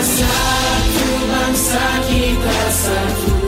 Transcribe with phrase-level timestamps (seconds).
[0.00, 3.39] satu bangsa kita satu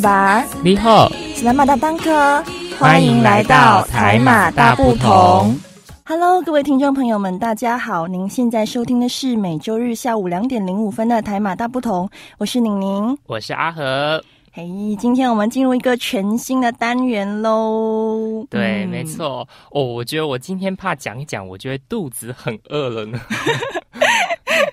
[0.00, 2.42] 巴，你好，斯拉马大当哥，
[2.78, 5.54] 欢迎来到台马大不同。
[6.04, 8.08] Hello，各位听众朋友们，大家好！
[8.08, 13.16] 您现在收听的是每周日下午两点零五分的台马大不同，我是宁宁。
[13.26, 14.22] 我是阿和。
[14.52, 14.66] 嘿，
[14.98, 18.44] 今天我们进入一个全新的单元喽。
[18.50, 19.04] 对，嗯没。
[19.04, 19.46] 错。
[19.70, 23.20] 哦，我觉得我今天怕讲一讲，我觉得肚子很饿了呢。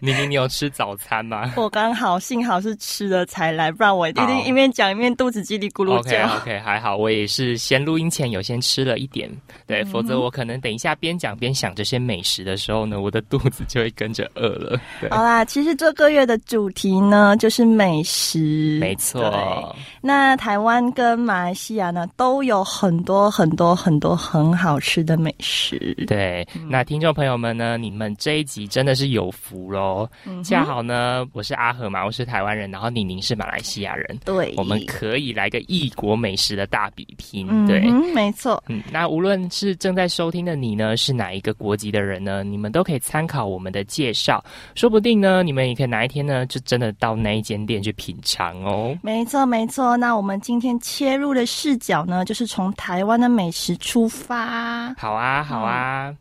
[0.02, 6.22] 妮妮，你有吃早餐吗我刚好幸好是吃了才来，不然我一定一面讲一面肚子叽里咕噜？OK。
[6.42, 9.30] OK，还好，我也是先录音前有先吃了一点，
[9.66, 14.80] 对，否则我可能等一下边讲边想这些美食的时候呢，我的肚子就会跟着饿了。
[15.02, 19.76] 对，好啦，其实这个月的主题呢就是美食，没错。
[20.02, 25.96] 那台湾跟马来西亚呢都有很多很多很多很好吃的美食。
[26.08, 30.10] 对，那听众朋友们呢，你们这一集真的是有福喽！
[30.26, 37.48] 嗯恰好呢，我是阿和嘛，我是台湾人，然后宁宁是马来西亚人，对，我们可以来个异国美食的大比拼。
[37.50, 38.62] 嗯对，哼，没错。
[38.68, 48.98] 嗯，那无论是正在收听的你呢，是哪一个国籍的人呢，你们都可以参考我们的介绍，说不定呢，你们也可以哪一天呢，就真的到那一间店去品尝哦。
[49.04, 49.96] 没错，没错。
[49.98, 54.94] 那我们今天切入的视角呢，就是从台湾的美食出发。
[54.96, 56.08] 好啊，好啊。
[56.10, 56.18] 嗯，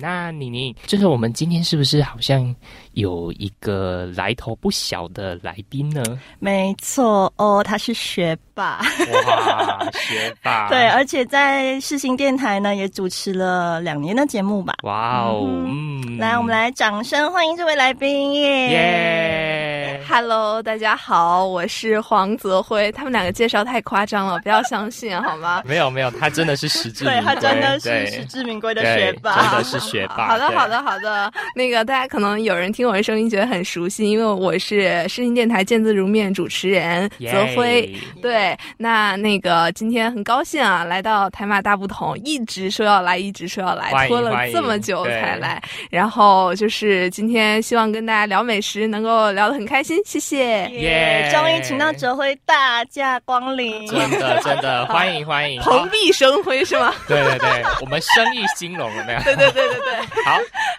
[0.00, 2.54] 那妮妮，就是我们今天是不是好像
[2.92, 6.02] 有一个来头不小的来宾呢？
[6.38, 8.80] 没错哦，他是学霸。
[9.26, 10.68] 哇，学霸！
[10.70, 14.74] 对，而且在世新电台呢，也主持了两年的节目吧。
[14.82, 19.67] 哇哦，嗯，来，我们来掌声欢迎这位来宾耶！
[19.88, 22.92] 耶！Hello，大家好，我是黄泽辉。
[22.92, 25.62] 他们两个介绍太夸张了，不要相信好吗？
[25.66, 30.28] 没有没有，他真的是实至名 对归，他真的是实至名归的学霸，真的是学霸。
[30.28, 31.32] 好的，好的，好的。
[31.54, 37.90] 那个大家可能有人听我的声音觉得很熟悉，因为我是视听电台见字如面主持人泽辉。
[38.20, 45.62] 对，那那个今天很高兴啊，来到台马大不同，一直说要来，一直说要来拖了这么久才来。
[45.90, 50.68] 然后就是今天希望跟大家聊美食，能够聊得很开心，谢谢。
[50.70, 56.94] 耶终于请到哲辉大驾光临，真的真的 欢迎欢迎，蓬荜生辉是吗？
[57.06, 59.20] 对对对，我们生意兴隆了没有？
[59.20, 60.22] 对对对对对。
[60.24, 60.38] 好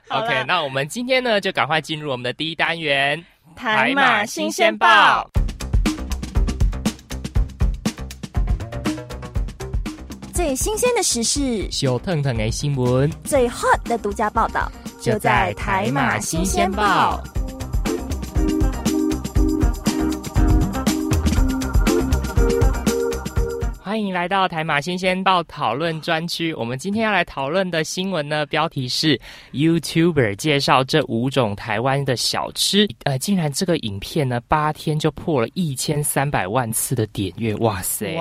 [0.09, 3.23] 好，OK，那我们今天呢就赶快进入我们的第一单元
[3.55, 5.29] 台马新鲜报。。
[10.33, 14.71] 最新鲜的时事，小腾腾的新闻最 hot 的独家报道，
[15.01, 17.21] 就在台马新鲜报。。
[23.89, 26.53] 欢迎来到台马新鲜报讨论专区。
[26.53, 29.19] 我们今天要来讨论的新闻呢，标题是
[29.51, 32.87] YouTuber 介绍这五种台湾的小吃。
[33.05, 38.13] 呃，竟然这个影片呢，八天就破了一千三百万次的点阅，哇塞，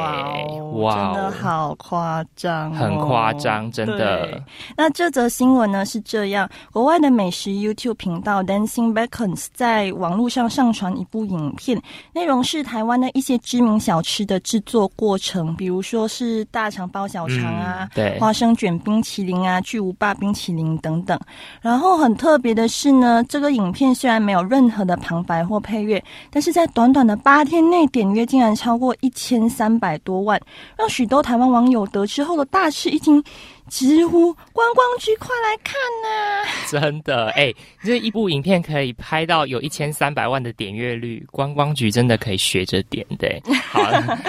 [0.72, 4.42] 哇真的好夸张、哦，很夸张，真的。
[4.74, 11.78] 那这则新闻呢是这样：国外的美食 YouTube 频道 Dancing Beacons 在网络上上传一部影片，
[12.14, 21.18] 内容是台湾的一些知名小吃的制作过程，比如说是大肠包小肠啊嗯，对花生卷冰淇淋啊，巨无霸冰淇淋等等。
[21.60, 30.40] 然后很特别的是呢，这个影片虽然没有任何的旁白或配乐，但是在短短的八天内点阅竟然超过一千三百多万，
[30.76, 33.22] 让许多台湾网友得知后的大吃一惊，
[33.68, 43.40] 直呼观光局快来看呐、 真的，哎、这一部影片可以拍到有一千三百万的点阅率，观光局真的可以学着点对。
[43.70, 43.82] 好，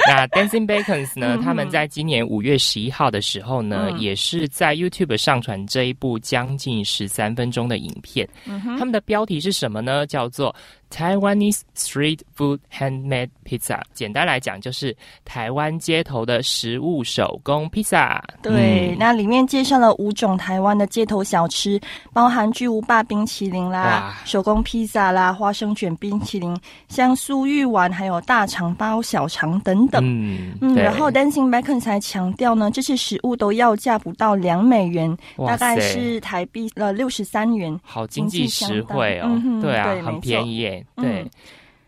[0.07, 1.39] 那 Dancing Bacons 呢？
[1.43, 8.27] 他们在今年五月十一号的时候呢，嗯也是在 YouTube 上传这一部将近十三分钟的影片。
[8.45, 10.05] 嗯他们的标题是什么呢？
[10.07, 10.53] 叫做
[10.89, 13.79] Taiwanese street food handmade pizza。
[13.93, 18.23] 简单来讲，就是台湾街头的食物手工披萨。
[18.41, 21.79] 对，嗯那里面介绍了五种台湾的街头小吃，
[22.11, 26.55] 包含巨无霸冰淇淋啦、手工披萨啦、花生卷冰淇淋、
[26.87, 30.03] 香酥玉丸，还有大肠包小肠等等。
[30.03, 37.79] 嗯嗯，然后 Dancing Bacon 才强调呢，这些食物都要价不到两美元，大概是台币呃六十三元。
[37.83, 41.31] 好经济实惠哦，对啊，对很便宜耶，嗯对。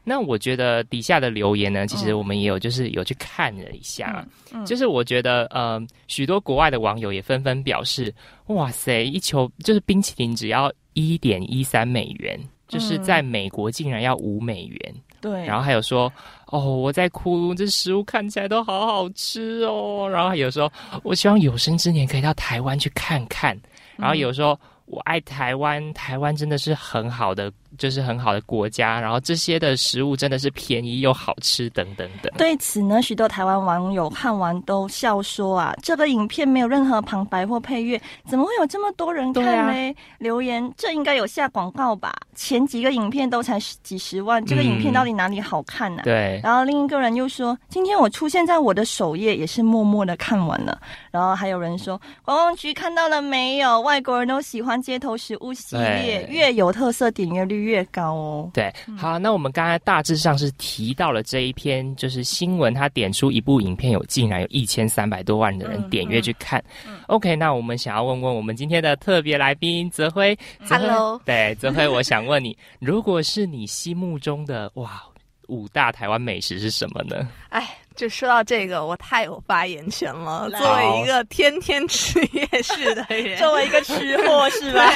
[0.03, 8.11] 那我觉得底下的留言呢，其实嗯我们也有就是有去看了一下，嗯嗯就是我觉得呃，许多国外的网友也纷纷表示，
[8.47, 16.11] 哇塞，一球就是冰淇淋只要一点一三美元，就是嗯在美国竟然要五美元，对，然后还有说，
[16.47, 20.09] 哦，我在哭，这食物看起来都好好吃哦。
[20.11, 20.69] 然后还有说，
[21.03, 23.55] 我希望有生之年可以到台湾去看看。
[23.97, 28.99] 然后有时候我爱台湾，台湾真的是很好的，就是很好的国家。
[28.99, 32.31] 然后这些的食物真的是便宜又好吃，等等等。
[32.37, 39.95] 对此呢，许多台湾网友看完都笑说啊，这个影片没有任何旁白或配乐，怎么会有这么多人看呢？
[40.19, 42.13] 留言这应该有下广告吧？
[42.35, 50.79] 前几个影片都才十几十万，这个影片到底哪里好看呢、对，然后另一个人又说，今天我出现在我的首页，也是默默的看完了。
[51.11, 53.81] 然后还有人说，观光局看到了没有？
[53.81, 58.51] 外国人都喜欢街头食物系列，对越有特色，点阅率越高哦。
[58.53, 66.63] 对，好，那我们刚才大致上是提到了这一篇，就是新闻，它点出一部影片有竟然有一千三百多万的人嗯点阅去看。
[67.07, 70.35] OK，那我们想要问问我们今天的特别来宾泽辉
[70.65, 75.01] 泽辉 Hello 对，泽辉，我想问你，如果是你心目中的哇
[75.47, 77.27] 五大台湾美食是什么呢？
[77.49, 80.49] 哎，就说到这个，我太有发言权了。
[80.51, 84.89] 作为一个天天吃夜市的人， 作为一个吃货是吧？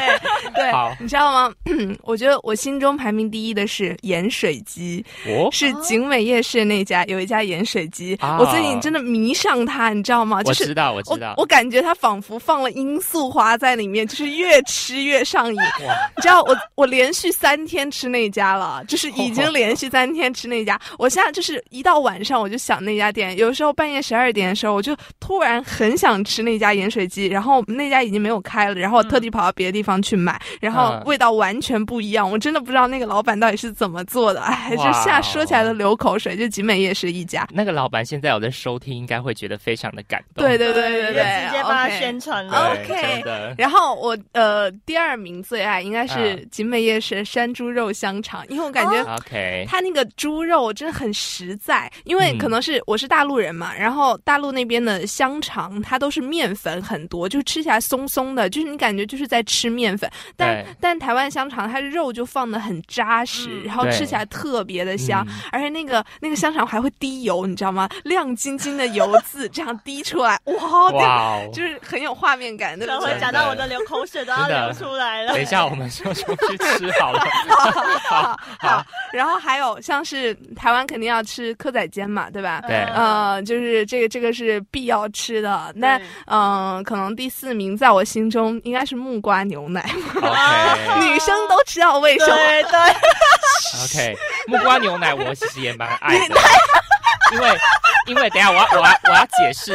[0.53, 1.53] 对 对，你知道吗？
[2.03, 10.41] 我觉得我心中排名第一的是盐水鸡，哦，是景美夜市那家有一家盐水鸡，啊我最近真的迷上它，你知道吗？
[10.43, 15.55] 就是我知道，我知道我，我感觉它仿佛放了罂粟花在里面，就是越吃越上瘾。
[16.15, 20.79] 你知道我我连续三天吃那家了，就是已经 连续三天吃那家。
[20.97, 32.29] 我现在就是一到晚上我就想那家店，有时候半夜十二点的时候，我就突然很想吃那家盐水鸡，然后那家已经没有开了，然后我特地跑到别的地方去买，然后嗯味道完全不一样。
[32.29, 36.35] 我真的不知道那个老板到底是怎么做的，哎，就哇现在说起来都流口水。
[36.35, 40.45] 就景美夜市一家，那个老板现在有在收听，应该会觉得非常的感动。
[40.45, 42.73] 对对对对对，直接帮他宣传了。
[42.73, 43.55] OK。
[43.57, 60.09] 然后我呃第二名最爱应该是嗯景美夜市山猪肉香肠，因为我感觉 OK，它那个猪肉真的很实在，因为嗯可能是我是大陆人嘛，然后大陆那边的香肠它都是面粉很多，就吃起来松松的，就是你感觉就是在吃面粉。
[60.35, 67.89] 但但台湾香肠它肉就放的很扎实，嗯然后吃起来特别的香，嗯而且那个那个香肠还会滴油，你知道吗？
[68.03, 70.53] 亮晶晶的油渍这样滴出来，哇，
[70.91, 71.05] 那哇
[71.37, 71.49] 哦！
[71.53, 73.19] 就是很有画面感，对不对这会？
[73.19, 75.33] 讲到我的流口水都要流出来了。
[75.33, 77.23] 等一下，我们说出去吃好了。
[78.09, 82.61] 好 好，然后还有像是台湾肯定要吃蚵仔煎嘛，对吧？
[82.67, 82.83] 对。
[82.93, 85.71] 呃，就是这个这个是必要吃的。
[85.75, 86.07] 那对。
[86.27, 89.81] 嗯、可能第四名在我心中应该是木瓜牛奶
[90.15, 90.99] ，OK。
[91.07, 92.35] 女生都知道为什么。
[92.35, 92.63] 对。
[92.63, 92.79] 对
[93.83, 94.17] ，OK，
[94.47, 96.35] 木瓜牛奶我其实也蛮爱的，
[97.33, 97.57] 因为
[98.07, 99.73] 因为等一下我要我要我要解释，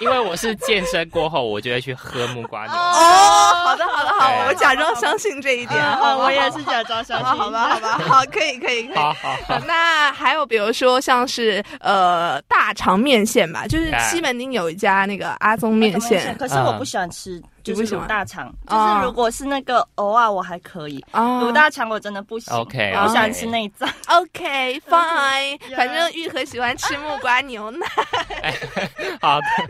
[0.00, 2.78] 因为我是健身过后我就会去喝木瓜牛奶。
[2.78, 5.80] 哦，好的好的好，我假装相信这一点。
[5.80, 7.26] 嗯我也是假装相信。
[7.26, 8.96] 好吧好吧 好可以可以可以。
[8.96, 18.52] 好好好，那还有比如说像是呃大肠面线吧，就是西门町有一家那个阿宗面线可是我不喜欢吃，就是卤大肠。
[18.66, 22.54] 就啊是如果是那个偶尔我还可以，啊卤大肠我真的不行。
[22.54, 23.88] OK，我不喜欢吃内脏。
[24.08, 27.86] OK fine，Yeah 反正玉和喜欢吃木瓜牛奶。
[29.20, 29.46] 好的，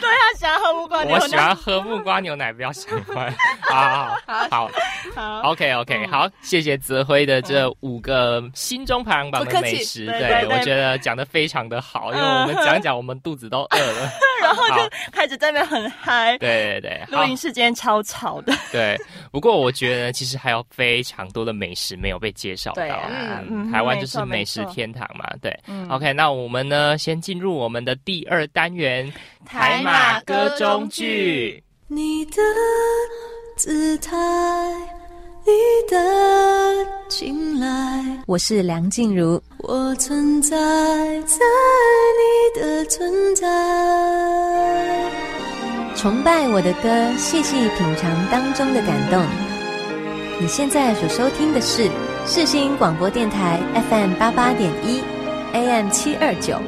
[0.00, 1.22] 对他喜欢喝木瓜牛奶。
[1.22, 3.34] 我喜欢喝木瓜牛奶，比较喜欢。
[3.62, 4.70] 好好好
[5.14, 5.40] 好。
[5.50, 14.10] ，OK OK，好，谢谢泽辉的这五个心中排行榜的美食，对对对对我觉得讲的非常的好，因为我们讲讲我们肚子都饿了。
[14.42, 14.74] 然后就
[15.10, 16.36] 开始在那边很嗨。
[16.38, 18.52] 对对对，好录音室今天超吵的。
[18.72, 18.98] 对，
[19.30, 22.82] 不过我觉得其实还有非常多的美食没有被介绍到。
[22.82, 23.08] 对啊
[23.42, 25.24] 嗯嗯台湾就是美食天堂嘛。
[25.40, 29.12] 对、嗯 o k 那我们呢先进入我们的第二单元
[29.44, 31.62] 台马歌中剧。
[31.86, 32.42] 你的
[33.56, 34.16] 姿态，
[35.44, 35.52] 你
[35.88, 35.96] 的
[37.08, 40.56] 青睐，我是梁静茹，我存在
[41.22, 41.36] 在
[42.18, 43.46] 你的存在，
[46.04, 49.24] 崇拜我的歌，细细品尝当中的感动。
[50.38, 51.90] 你现在所收听的是
[52.26, 53.58] 世新广播电台
[53.88, 55.00] FM 八八点一
[55.54, 56.60] ，AM 七二九。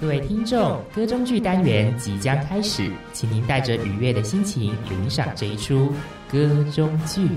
[0.00, 5.94] 各位听众，歌中剧单元即将开始，请您带着愉悦的心情领赏这一出
[6.28, 7.28] 歌中剧。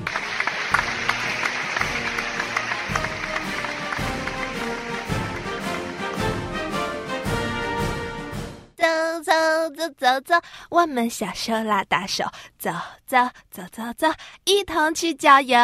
[9.66, 10.36] 走走走走，
[10.70, 12.24] 我们小手拉大手，
[12.60, 12.70] 走
[13.08, 13.18] 走
[13.50, 14.08] 走走走，
[14.46, 15.58] 一同去郊游。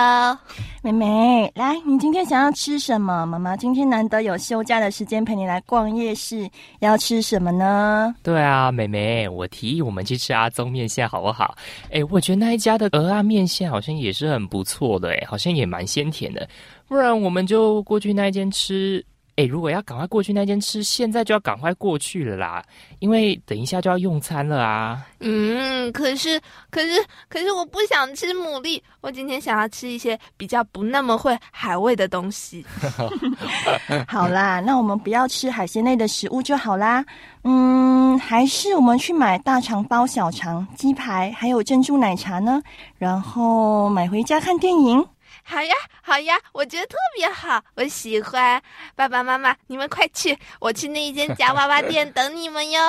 [0.82, 3.26] 妹妹，来，你今天想要吃什么？
[3.28, 8.16] 妈妈今天难得有休假的时间陪你来逛夜市，要吃什么呢？
[8.24, 11.56] 对啊，妹妹，我提议我们去吃阿宗面线好不好？
[11.92, 16.48] 哎，我觉得那一家的鹅啊面线好像也是很不错的，哎，好像也蛮鲜甜的。
[16.88, 19.06] 不然我们就过去那一间吃。
[19.38, 22.64] 哎，如果要赶快过去那间吃，现在就要赶快过去了啦，
[23.00, 25.02] 因为等一下就要用餐了啊。
[25.20, 32.66] 嗯，可是，可是，可是我不想吃牡蛎，我今天想要吃一些比较不那么会海味的东西。
[34.08, 37.04] 好啦， 那我们不要吃海鲜类的食物就好啦。
[37.44, 42.62] 嗯，还是我们去买大肠包小肠、鸡排，还有珍珠奶茶呢，
[42.98, 45.04] 然后买回家看电影。
[45.52, 48.62] 好呀，好呀，我觉得特别好，我喜欢。
[48.96, 52.80] 爸爸妈妈，你们快去，我去那一间夹娃娃店 等你们哟。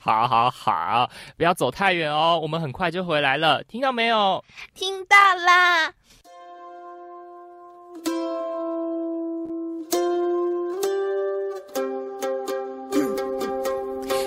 [0.00, 4.42] 好，好，好，不要走太远哦，我们很快就回来了，听到没有？
[4.74, 5.92] 听到啦。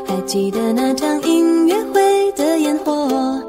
[0.08, 3.08] 还记得那场音乐会的烟火，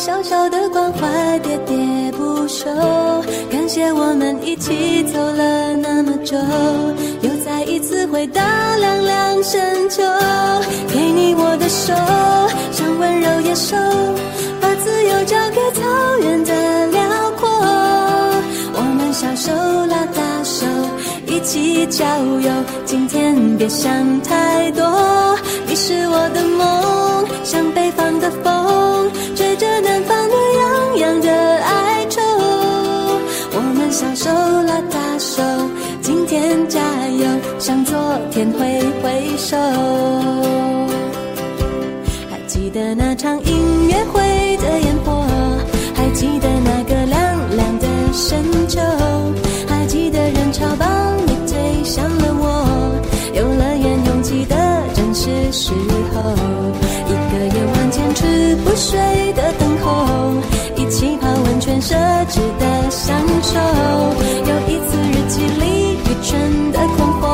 [0.00, 1.06] 小小的关怀
[1.40, 2.64] 喋喋不休。
[3.50, 6.38] 感谢我们一起走了那么久，
[7.20, 8.40] 又再一次回到
[8.78, 10.02] 凉凉深秋。
[10.88, 11.92] 给你我的手，
[12.72, 13.76] 像温柔野兽，
[14.58, 15.82] 把自由交给草
[16.22, 17.46] 原的辽阔。
[18.72, 19.52] 我们小手
[19.84, 20.64] 拉大手，
[21.26, 22.06] 一起郊
[22.40, 22.50] 游。
[22.86, 23.92] 今天别想
[24.22, 24.82] 太多，
[25.68, 28.59] 你是我的梦，像北方的风，
[34.00, 34.30] 小手
[34.62, 35.42] 拉大手，
[36.00, 37.26] 今天加油，
[37.58, 37.94] 向昨
[38.30, 39.58] 天挥挥手。
[42.30, 45.22] 还记得那场音乐会的烟火，
[45.94, 48.80] 还记得那个凉凉的深秋，
[49.68, 50.86] 还记得人潮把
[51.26, 52.98] 你推向了我，
[53.34, 54.56] 游乐园拥挤的
[54.94, 55.72] 正是时
[56.14, 56.32] 候，
[57.06, 58.98] 一个夜晚坚持不睡
[59.34, 60.40] 的等候，
[60.74, 61.94] 一起泡温泉奢
[62.30, 67.24] 侈的享受，有一次日记里愚蠢的困惑，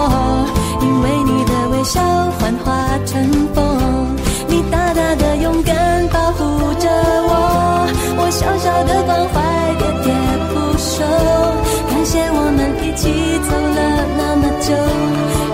[0.83, 1.99] 因为你的微笑
[2.39, 4.15] 幻化成风，
[4.49, 6.45] 你大大的勇敢保护
[6.75, 6.89] 着。
[7.29, 9.41] 我，我小小的关怀
[9.81, 10.07] 喋喋
[10.53, 11.03] 不休，
[11.89, 13.09] 感谢我们一起
[13.49, 13.79] 走了
[14.19, 14.69] 那么久，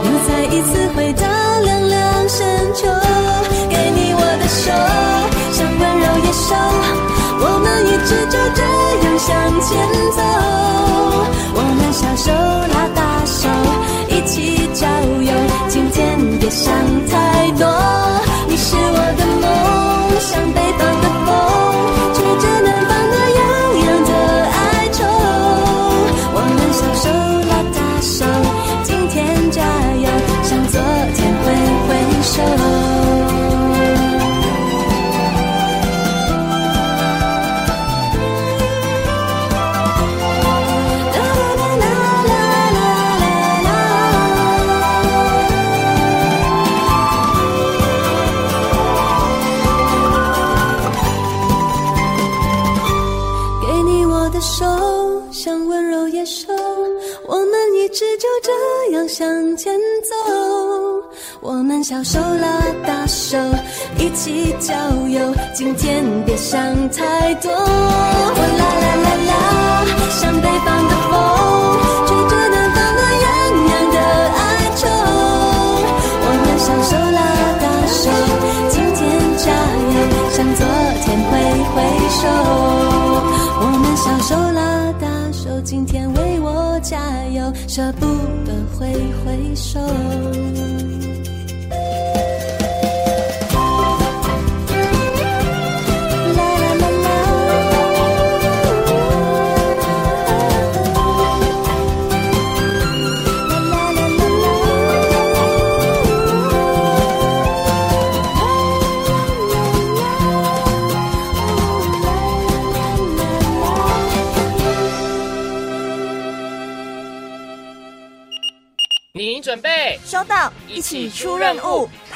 [0.03, 1.23] 又再一次回到
[1.63, 2.43] 凉凉深
[2.75, 2.91] 秋，
[3.71, 4.73] 给你我的手，
[5.53, 6.57] 像温柔野兽，
[7.39, 8.92] 我们一直就这样
[9.25, 9.79] 向前
[10.17, 10.21] 走，
[11.55, 12.33] 我们小手
[12.75, 13.49] 拉大手，
[14.09, 14.89] 一起郊
[15.23, 15.33] 游，
[15.69, 16.75] 今天别想
[89.73, 90.02] 手。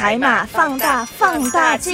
[0.07, 1.93] 务，台马放大放大镜。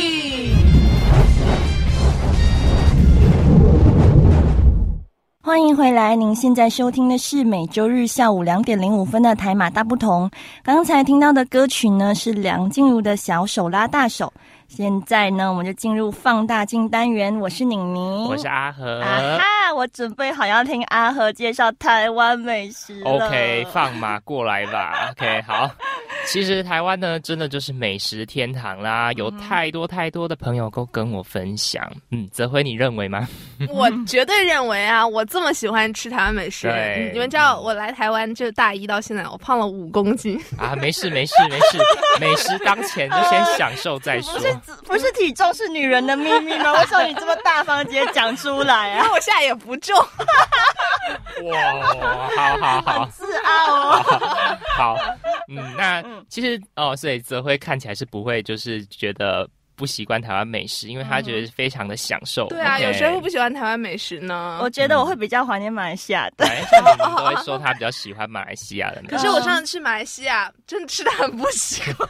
[5.42, 10.30] 欢迎回来，您现在收听的是每周日下午两点零五分的台马大不同。
[10.62, 14.30] 刚才听到的歌曲呢是梁静茹的小手拉大手。
[14.68, 17.38] 现在呢，我们就进入放大镜单元。
[17.38, 19.00] 我是宁宁，我是阿和。
[19.02, 23.10] 啊哈，我准备好要听阿和介绍台湾美食了。
[23.10, 25.10] OK，放马过来吧。
[25.10, 25.70] OK，好。
[26.26, 31.82] 其实台湾呢，真的就是美食天堂啦，有太多太多的朋友都跟我分享。
[32.10, 33.28] 嗯，泽辉，你认为吗？
[33.68, 40.40] 我绝对认为啊，我这么喜欢吃台湾美食，对你你们知道我来台湾就大一到现在，我胖了五公斤。
[40.56, 41.78] 啊，没事没事没事，
[42.20, 44.40] 美食当前就先享受再说不。
[44.40, 44.52] 是
[44.86, 46.72] 不是体重是女人的秘密吗？
[46.74, 48.96] 为什么你这么大方直接讲出来啊？
[48.98, 49.96] 然后我现在也不重，
[51.44, 51.82] 哇，
[52.36, 54.02] 好好好自傲哦。
[54.76, 54.96] 好，
[55.48, 59.48] 嗯，那其实哦，所以泽辉看起来是不会就是觉得
[59.82, 62.46] 不习惯台湾美食，因为他觉得非常的享受。
[62.46, 64.60] 对啊有谁会不喜欢台湾美食呢？
[64.62, 66.46] 我觉得我会比较怀念马来西亚的。
[66.46, 69.02] 对，像你们都会说他比较喜欢马来西亚的。
[69.08, 72.08] 可是我上次去马来西亚，真的吃的很不习惯。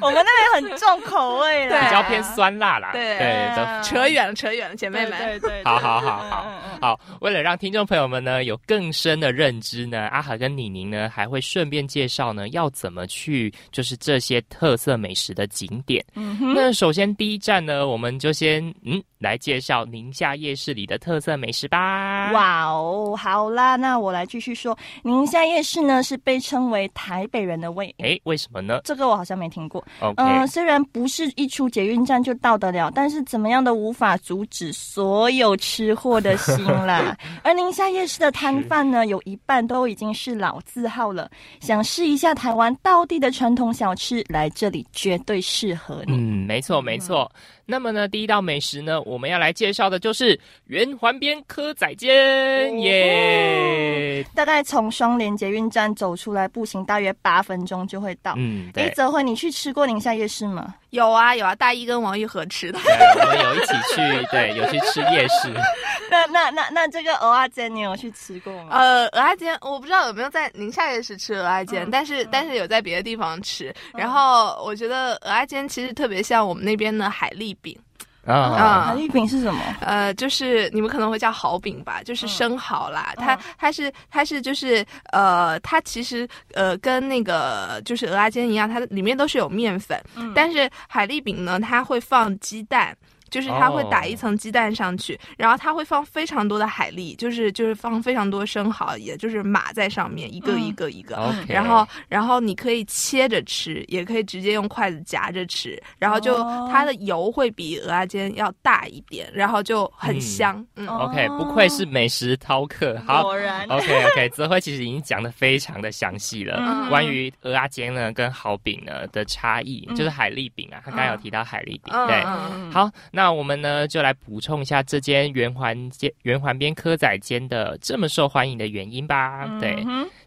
[0.00, 5.16] 我们那边很重口味啦，对比较偏酸辣啦，对对都啊扯远了，扯远了，姐妹们。
[5.18, 16.04] 对对对，好好好好好，为了让听众朋友们呢有更深的认知呢，阿海跟李宁呢还会顺便介绍呢要怎么去就是这些特色美食的景点。
[16.14, 27.94] 嗯哼，那首先第一站呢，我们就先嗯来介绍宁夏夜市里的特色美食吧。，哇哦，好啦，那我来继续说，宁夏夜市呢是被称为台北人的胃。
[27.98, 29.84] 哎，为什么呢这个我好像没听过。
[30.16, 37.16] 嗯、虽然不是一出捷运站就到得了，但是怎么样都无法阻止所有吃货的心啦。
[37.44, 46.14] 而宁夏夜市的摊贩呢，有一半都已经是老字号了，想试一下台湾道地的传统小吃，来这里绝对适合你。
[46.14, 47.30] 嗯，没错没错。
[47.68, 54.24] 那么呢，第一道美食呢，我们要来介绍的就是圆环边蚵仔煎耶。
[54.34, 58.34] 大概从双连捷运站走出来，步行大约八分钟就会到。
[58.36, 58.90] 嗯，哎，对。
[58.90, 60.74] 泽辉，你去吃过宁夏夜市吗？
[60.90, 62.78] 有啊有啊，大一跟王玉和吃的。
[62.78, 63.96] 我们有一起去，
[64.30, 65.52] 对，有去吃夜市。
[66.08, 68.68] 那那那那这个蚵仔煎你有去吃过吗？
[68.70, 73.74] 呃，鹅鸭煎我不知道有没有在宁夏夜市吃鹅鸭煎，嗯但是但是有在别的地方吃。
[73.92, 77.78] 然后我觉得鹅鸭煎其实特别像我们那边的海蛎饼，
[78.24, 79.60] 啊，啊海蛎饼是什么？
[79.80, 83.12] 呃，就是你们可能会叫蚝饼吧，就是生蚝啦。
[83.16, 90.00] 它它是它是就是呃，它其实呃跟那个就是鹅鸭煎一样，它里面都是有面粉，
[90.34, 92.96] 但是海蛎饼呢，它会放鸡蛋。
[93.30, 101.34] 就是它会打一层鸡蛋上去，然后它会放非常多的海蛎，就是就是放非常多生蚝，也就是码在上面，一个嗯一个一个。
[101.48, 110.66] 然后，然后你可以切着吃，也可以直接用筷子夹着吃，然后就、哦它的油会比鹅鸭煎要大一点，然后就很嗯香。
[110.74, 113.00] 嗯，哦 OK，不愧是美食饕客。
[113.06, 113.66] 好果然。
[113.68, 122.22] ，OK OK，泽辉其实已经讲的非常的详细了，嗯关于鹅鸭煎呢跟蚝饼呢的差异，嗯就是海蛎饼啊，他刚刚有提到海蛎饼，嗯对。
[122.26, 129.46] 嗯好，那我们呢就来补充一下这间圆环间圆环边科仔间的这么受欢迎的原因吧。
[129.60, 129.76] 对，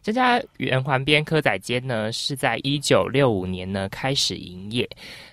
[0.02, 4.88] 这家圆环边科仔间呢，是在一九六五年呢开始营业。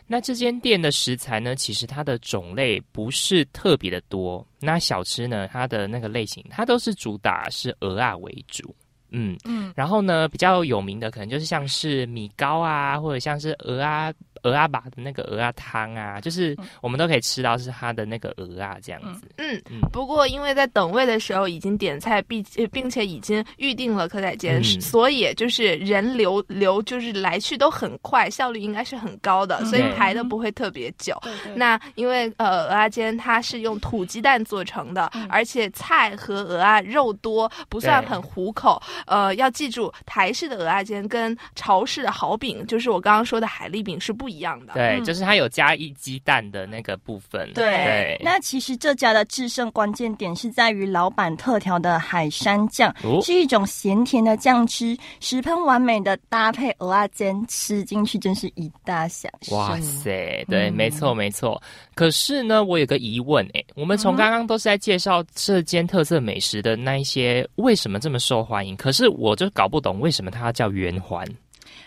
[0.07, 4.47] 那这间店的食材呢，其实它的种类不是特别的多。
[4.61, 8.75] 那小吃呢，它的那个类型，它都是主打是鹅啊为主。
[9.11, 14.13] 嗯嗯然后呢，比较有名的可能就是像是米糕啊，或者像是鹅啊
[14.47, 19.29] 鹅阿爸的那个鹅啊汤啊，就是我们都可以吃到是它的那个鹅啊这样子。
[19.39, 19.61] 嗯。
[19.71, 24.81] 嗯不过因为在等位的时候已经点菜，并呃并且已经预定了蚵仔煎，嗯。
[24.81, 29.67] 所以就是人流流就是来去都很快，效率应该是很高的，嗯。
[29.67, 31.21] 所以排的不会特别久。
[31.55, 35.27] 那因为呃鹅阿煎它是用土鸡蛋做成的，嗯。
[35.29, 38.81] 而且菜和鹅啊肉多，不算很糊口。
[39.07, 44.75] 呃，要记住台式的鹅阿煎跟潮式的好饼，就是我刚刚说的海蛎饼是不一一样的。
[44.75, 47.51] 对，嗯就是它有加一鸡蛋的那个部分。
[47.55, 59.57] 对，那其实这家的制胜关键点是在于老板特调的海山酱，哦是一种咸甜的酱汁，十分完美的搭配鹅啊煎，吃进去真是一大享受。
[59.57, 61.61] 哇塞，对，嗯没错没错。
[61.95, 68.77] 可是呢，我有个疑问，哎，我们从嗯刚刚都是在介绍这间特色美食的那一些，为什么这么受欢迎？
[68.77, 71.27] 可是我就搞不懂为什么它要叫圆环。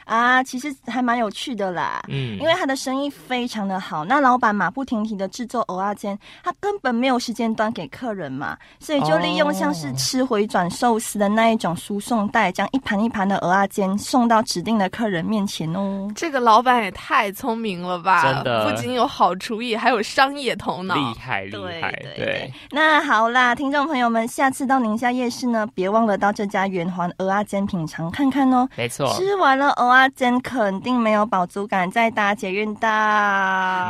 [0.10, 2.02] 啊，其实还蛮有趣的啦。
[2.08, 16.08] 嗯因为他的生意非常的好，那老板马不停蹄的制作蚵仔煎，他根本没有时间端给客人嘛，所以就利用像是吃回转寿司的那一种输送带，将一盘一盘的鹅啊煎送到指定的客人面前哦。
[16.16, 18.24] 这个老板也太聪明了吧！
[18.24, 20.96] 真的不仅有好厨艺，还有商业头脑。
[20.96, 28.68] 厉害厉对害，对对，那好啦，听众朋友们，下次到宁夏夜市呢，别忘了到这家圆环鹅啊煎品尝看看哦。
[28.76, 29.14] 没错。
[29.16, 32.90] 吃完了蚵仔煎，肯定没有饱足感，在搭捷运到。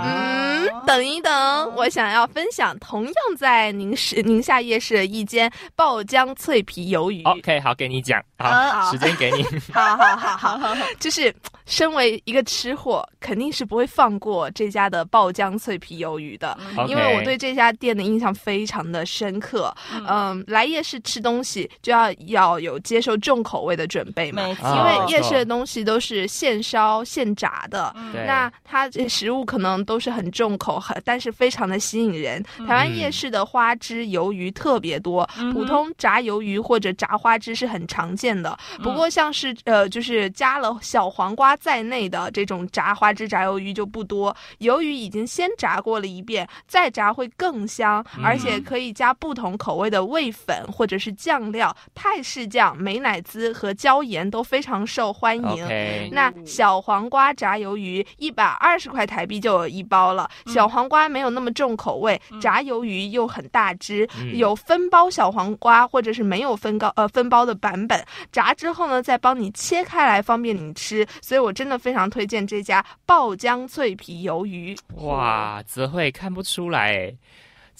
[0.06, 1.32] 嗯，等一等，
[1.76, 7.24] 我想要分享同样在宁市宁夏夜市的一间爆浆脆皮鱿鱼。
[7.24, 9.44] OK，好，给你讲，好好，时间给你。
[9.74, 11.34] 好好好好， 就是
[11.66, 16.58] 身为一个吃货，肯定是不会放过这家的爆浆脆皮鱿鱼的。
[16.88, 19.76] 因为我对这家店的印象非常的深刻，
[20.08, 32.42] 嗯，来夜市吃东西就要要有接受重口味的准备嘛，因为夜市的哦东西都是现烧现炸的，对那它这食物可能都是很重口，很但是非常的吸引人。
[32.68, 35.50] 台湾夜市的花枝鱿鱼特别多，嗯。
[35.60, 38.58] 普通炸鱿鱼或者炸花枝是很常见的。
[38.78, 44.36] 嗯不过像是呃，就是加了小黄瓜在内的这种炸花枝、炸鱿鱼就不多。
[44.60, 55.68] 鱿鱼已经先炸过了一遍，再炸会更香，嗯而且可以加不同口味的味粉或者是酱料，泰式酱、美乃滋和椒盐都非常受欢迎。
[56.12, 60.30] 那小黄瓜炸鱿鱼一百二十块台币就有一包了。
[60.48, 68.04] 小黄瓜没有那么重口味，炸鱿鱼又很大只，嗯有分包小黄瓜或者是没有分高呃分包的版本。
[68.32, 71.06] 炸之后呢，再帮你切开来，方便你吃。
[71.22, 74.78] 所以我真的非常推荐这家爆浆脆皮鱿鱼。
[74.96, 77.14] 哇，泽慧看不出来，哎，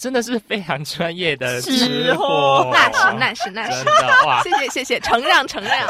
[0.00, 3.84] 真的是非常专业的吃吃货货，那是那是那真是。
[3.84, 5.86] 的哇，谢谢谢谢，承让承让。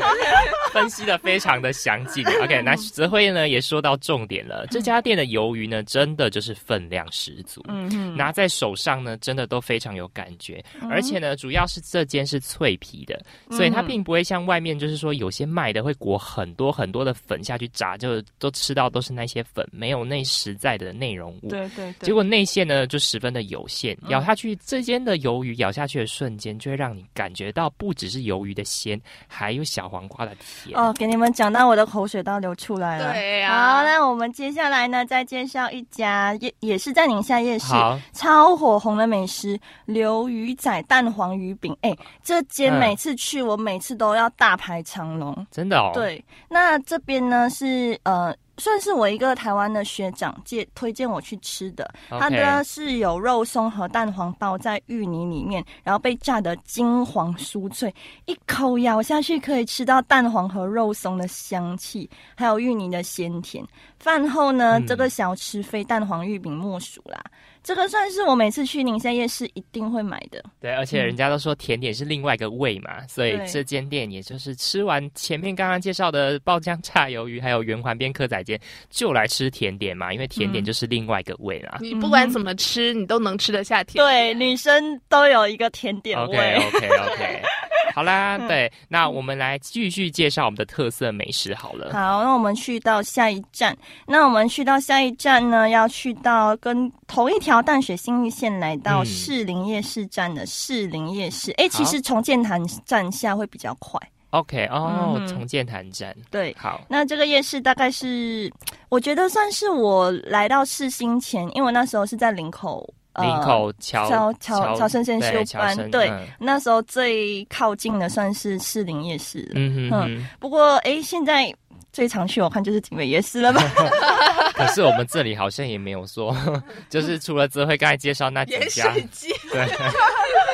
[0.72, 2.24] 分析的非常的详尽。
[2.42, 7.62] OK，那泽辉呢也说到重点了，这家店的鱿鱼呢，真的就是分量十足。
[7.68, 13.20] 嗯嗯，拿在手上呢，真的都非常有感觉，而且呢，主要是这间是脆皮的，
[13.50, 21.50] 所以它嗯并不会像外面就是说有些卖的会裹很多很多的粉下去炸，就都吃到都是那些粉，没有那实在的内容物。
[21.50, 30.74] 对对对，结果内馅呢就十分的有限，咬下去这间的鱿鱼咬下去的瞬间，就会让你感觉到不只是鱿鱼的鲜，还有小黄瓜的甜。
[30.78, 33.12] 哦，给你们讲到我的口水都要流出来了。
[33.12, 37.74] 对呀好，那我们接下来呢，再介绍一家也也是在宁夏夜市，
[38.12, 41.76] 超火红的美食——鱿鱼仔蛋黄鱼饼。
[41.82, 45.46] 哎，这间嗯每次去，我每次都要大排长龙。
[45.50, 48.34] 真的哦，，对，那这边呢是呃。
[48.56, 57.94] 算是我一个台湾的学长介推荐我去吃的，它的是有肉松和蛋黄包在芋泥里面，然后被炸得金黄酥脆，
[58.26, 63.64] 一口咬下去可以吃到蛋黄和肉松的香气，还有芋泥的鲜甜。
[63.98, 67.22] 饭后呢，嗯这个小吃非蛋黄玉饼莫属啦。
[67.62, 70.42] 这个算是我每次去宁夏夜市一定会买的。
[70.60, 81.78] 对，而且人家都说甜点是另外一个味嘛，所以对这间店也就是吃完前面刚刚介绍的爆浆炸鱿鱼，还有圆环边蚵仔煎，就来吃甜点嘛，因为甜点嗯就是另外一个味啦。
[81.80, 84.02] 你不管怎么吃，你都能吃得下甜。
[84.02, 86.54] 对，女生都有一个甜点 OK 味。
[86.56, 87.42] OK OK，
[87.94, 91.92] 好啦，嗯对，那我们来继续介绍我们的特色美食好了。
[91.92, 93.76] 好，那我们去到下一站。
[94.06, 101.52] 那我们去到下一站呢，要去到跟同一条淡水新域线来到嗯士林夜市站的士林夜市。
[101.52, 104.00] 哎、其好实从建潭站下会比较快。
[104.30, 108.48] OK，哦，嗯哼重建潭站，对，好，那这个夜市大概是，
[108.88, 112.88] 我觉得算是我来到市心前，因为我那时候是在林口。
[113.20, 119.52] 呃林口桥乔乔乔生先修班，生对，嗯那时候最靠近的算是士林夜市了。
[119.54, 121.54] 嗯哼哼，不过，哎，现在
[121.92, 123.62] 最常去我看就是景美夜市了吧？
[124.54, 126.36] 可是我们这里好像也没有说，
[126.90, 129.66] 就是除了泽辉刚才介绍那几盐家，水鸡，对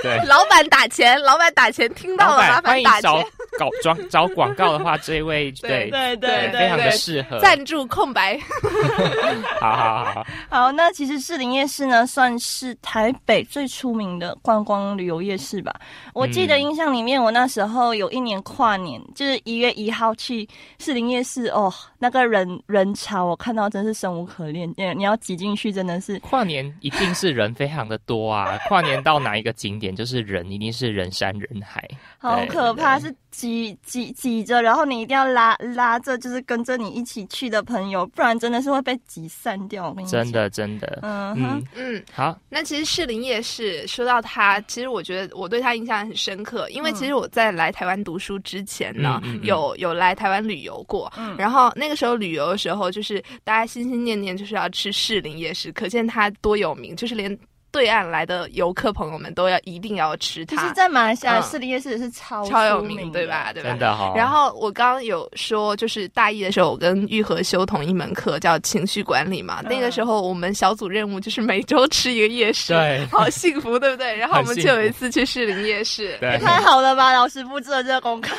[0.03, 3.27] 对，老板打钱，老板打钱，听到了，麻烦打钱。
[3.59, 7.39] 搞装找广告的话，这一位对对对非常的对适合。
[7.41, 8.39] 赞助空白。
[9.61, 15.75] 好好好，好，那其实士林夜市呢，算是台北最出名的观光旅游夜市吧。
[16.15, 24.73] 我记得嗯印象里面，我那时候有一年跨年，就是一月一号去士林夜市，哦，那个人人潮，我看到真是生无可恋。
[24.77, 28.59] 你你要挤进去，真的是跨年一定是人非常的多啊！
[28.69, 31.89] 跨年到哪一个景点，就是人一定是人山人海，
[32.19, 33.17] 好可怕，对是
[33.47, 39.95] 挤挤挤着，然后你一定要拉拉着，就是跟着你一起去的朋友，不然真的是会被挤散掉。
[40.09, 40.99] 真，的真的。
[41.03, 41.65] 嗯哼。
[41.77, 46.95] 嗯，，嗯，好，那其实士林夜市说到它，其实我觉得我对它印象很深刻，因为嗯。
[46.95, 51.37] 其实我在来台湾读书之前呢，有有来台湾旅游过，嗯。
[51.37, 57.39] 然后那个时候旅游的时候，就是大家心心念念就是要吃士林夜市，可见它多有名，就是连
[57.77, 63.51] 对岸来的游客朋友们都要一定要吃它，其实，在马来西亚嗯士林夜市是超超有名，对吧？？
[63.53, 63.69] 对吧？
[63.69, 69.61] 真的哈、然后我刚刚有说，就是大一的时候，我跟玉和修同一门课，叫情绪管理嘛。
[69.63, 74.17] 嗯那个时候我们小组任务就是每周吃一个夜市，对好幸福，对不对？
[74.17, 78.35] 然后我们就有一次去士林夜市，对，太好了吧，老师布置了这个功课。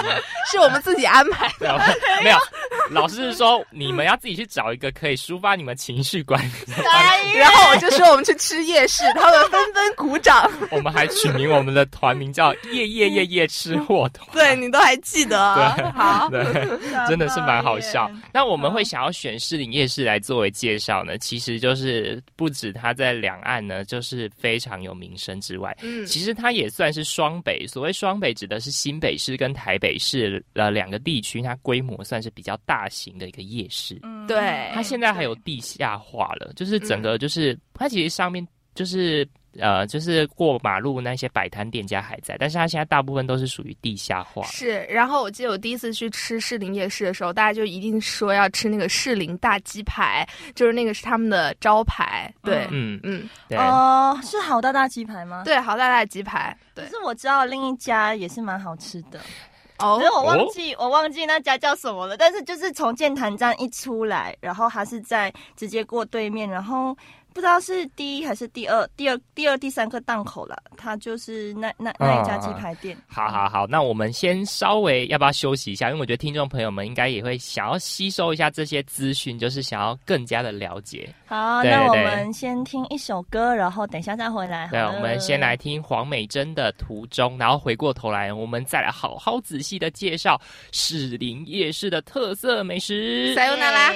[0.50, 1.78] 是我们自己安排的
[2.24, 2.38] 没有，
[2.90, 6.50] 老师是说你们要自己去找一个可以抒发你们情绪管理。
[7.34, 10.50] 然后我就说我们去吃夜市， 他们纷纷鼓掌。
[10.70, 14.28] 我们还取名我们的团名叫 “夜夜夜夜吃货团”。
[14.32, 16.44] 对你都还记得，对好，对，
[17.08, 18.10] 真的是蛮好笑。
[18.32, 27.66] 那我们会想要选士林夜市来作为介绍呢，其实就是不止它在两岸呢，就是非常有名声之外，嗯，其实它也算是双北。
[27.66, 33.98] 所谓双北，指的是新北市跟台北市呃两个地区，它规模算是比较大型的一个夜市。
[34.02, 38.46] 嗯对它现在还有地下化了，就是整个就是它其实上面
[38.78, 44.44] 就是呃就是过马路那些摆摊店家还在，但是它现在大部分都是属于地下化。
[44.44, 44.84] 是。
[44.84, 52.32] 然后我记得我第一次去吃士林夜市的时候，大家就一定说要吃那个士林大鸡排，就是那个是他们的招牌。
[52.44, 53.58] 对，嗯，嗯，对。
[53.58, 55.42] 哦，是好大大鸡排吗？。
[55.44, 59.18] 对，好大大的鸡排，对可，是我知道另一家也是蛮好吃的，
[59.78, 62.16] 哦可是我忘记、我忘记那家叫什么了。
[62.16, 66.96] 但是就是从建潭站一出来，然后它是在直接过对面，然后
[67.34, 70.56] 不知道是第一还是第二、第二、第二、第三个档口了。
[70.76, 72.96] 它就是那那那一家鸡排店。
[73.06, 75.88] 好好好，那我们先稍微要不要休息一下？
[75.88, 81.08] 因为我觉得听众朋友们应该也会想要吸收一下这些资讯，就是想要更加的了解。
[81.26, 90.40] 好，那我们先听一首歌，然后等一下再回来好对，我们先来听黄美珍的《途中》，然后回过头来，我们再来好好仔细的介绍
[90.72, 93.34] 士林夜市的特色美食。
[93.34, 93.92] 塞尤那拉。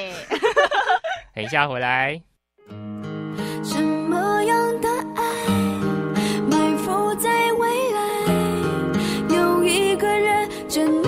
[1.34, 2.20] 等一下回来。
[10.72, 11.01] 真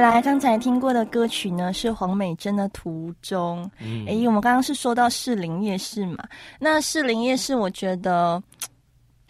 [0.00, 0.20] 来。
[0.22, 3.64] 刚才听过的歌曲呢是黄美珍的《途中》。
[3.80, 6.24] 嗯诶，我们刚刚是说到士林夜市嘛，
[6.58, 8.42] 那士林夜市，我觉得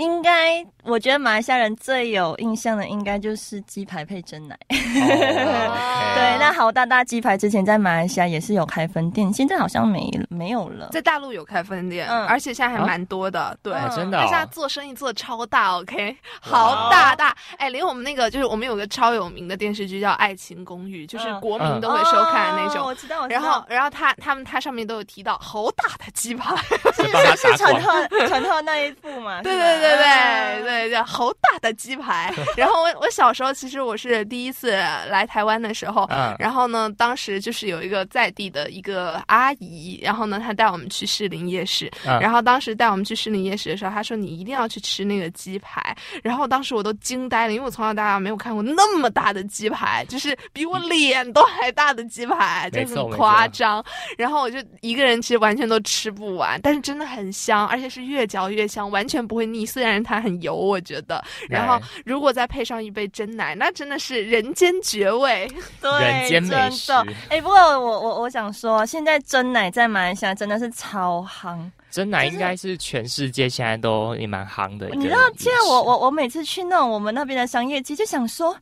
[0.01, 4.57] 应该，我觉得马来西亚人最有印象的应该就是鸡排配真奶。
[4.71, 4.71] 哦
[6.17, 10.89] 对，那豪大大鸡排之前在马来西亚也是有开分店，现在好像没没有了。
[10.93, 13.57] 在大陆有开分店，嗯而且现在还蛮多的。
[13.63, 22.83] 对，啊真的哦但是他做生意做的超大，OK，好大大，哎，连我们那个就是我们有个超有名的电视剧叫《爱情公寓》，就是嗯国民都会收看的那种。
[22.83, 26.57] 哦我知道，我知然后，然后他他们他上面都有提到好大的鸡排，
[26.97, 27.03] 是
[27.37, 29.41] 是陈打广赫陈赫那一部嘛？
[29.43, 32.33] 对是吧对对对好大的鸡排。
[32.57, 34.71] 然后我我小时候其实我是第一次
[35.09, 53.83] 来台湾的时候，嗯然后呢，当时就是有一个在地的一个阿姨，然后呢，她带我们去士林夜市，嗯然后当时带我们去士林夜市的时候，她说你一定要去吃那个鸡排，然后当时我都惊呆了，因为我从小到大没有看过那么大的鸡排，就是比我脸都还大的鸡排，就很夸张。
[54.19, 59.61] 然后我就一个人其实完全都吃不完，但是真的很香，而且是越嚼越香，完全不会腻。
[59.81, 61.25] 虽然它很油，我觉得。
[61.49, 65.51] 然后如果再配上一杯真奶，那真的是人间绝味。
[65.81, 67.07] 对，人间美真食的。
[67.31, 71.59] 哎、不过我我我想说，现在真奶在马来西亚真的是超夯。
[71.91, 74.91] 真奶应该是全世界现在都也蛮夯的。
[74.91, 78.55] 你知道，现在我我我每次去那种我们那边的商业街，就想说，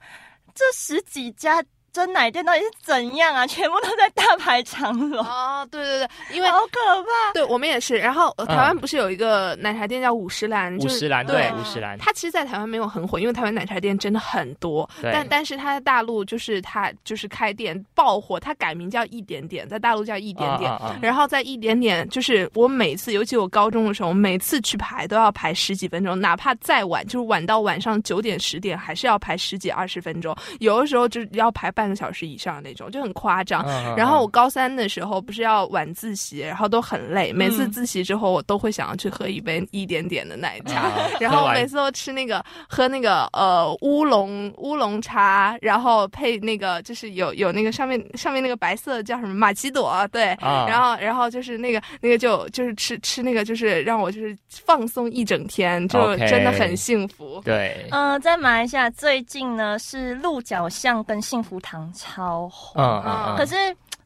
[0.54, 1.61] 这十几家
[1.92, 3.46] 真奶店到底是怎样啊？
[3.48, 7.33] 全部都在大排长龙，哦，对对对，因为好可怕。
[7.35, 7.96] 对我们也是。
[7.96, 14.88] 然后、台湾不是有一个奶茶店叫五十岚，就是五十岚对对五十岚，它其实，在台湾没有很火，因为台湾奶茶店真的很多。
[15.01, 20.70] 对但但是它在大陆就是它就是开店爆火，它改名叫一点点，在大陆叫一点点。
[20.70, 33.64] 啊啊啊然后在一点点，就是我每次，尤其我高中的时候，每次去排都要排十几分钟，哪怕再晚，就是晚到晚上九点十点，还是要排十几二十分钟，有的时候就是要排半个小时以上那种，就很夸张。
[33.96, 37.70] 然后我高三的时候不是要晚自习，然后都很累，每次嗯。
[37.70, 50.66] 自习之后我都会想要去喝一杯一点点的奶茶，啊 然后我每次都吃那个喝那个呃乌龙乌龙茶，然后配那个就是有有那个上面上面那个白色叫什么玛奇朵，对，啊。
[50.66, 57.40] 然后然后就是那个那个就就是吃吃那个就是让我就是放松一整天，就真的很幸福。
[57.44, 63.54] 对，嗯、在马来西亚最近呢是鹿角巷跟幸福堂超红，嗯嗯嗯，可是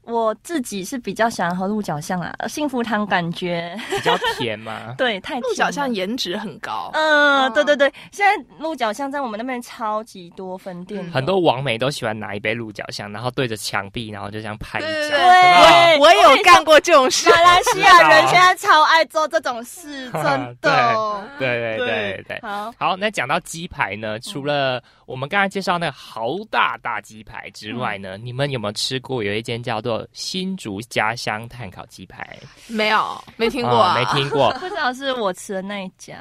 [0.05, 4.95] 我自己是比较喜欢喝鹿角巷啊，幸福堂感觉比较甜嘛。
[4.99, 5.73] 对太鹿角。
[5.73, 15.99] 巷颜值很高，嗯，嗯对对对，现在鹿角巷在我们那边超级多分店，嗯很多网美都喜欢拿一杯鹿角巷，然后对着墙壁，然后就这样拍一张，对对？
[15.99, 17.31] 我有干过这种事。
[17.31, 21.25] 马来西亚人现在超爱做这种事，真的。
[21.39, 22.39] 对对对对。
[22.43, 32.39] 好，好，那讲到鸡排呢，除了我们刚才介绍那个豪大大鸡排之外呢，你们有没有吃过有一间叫做新竹家乡炭烤鸡排？
[32.69, 36.15] 没有，没听过、啊没听过， 不知道是我吃的那一家。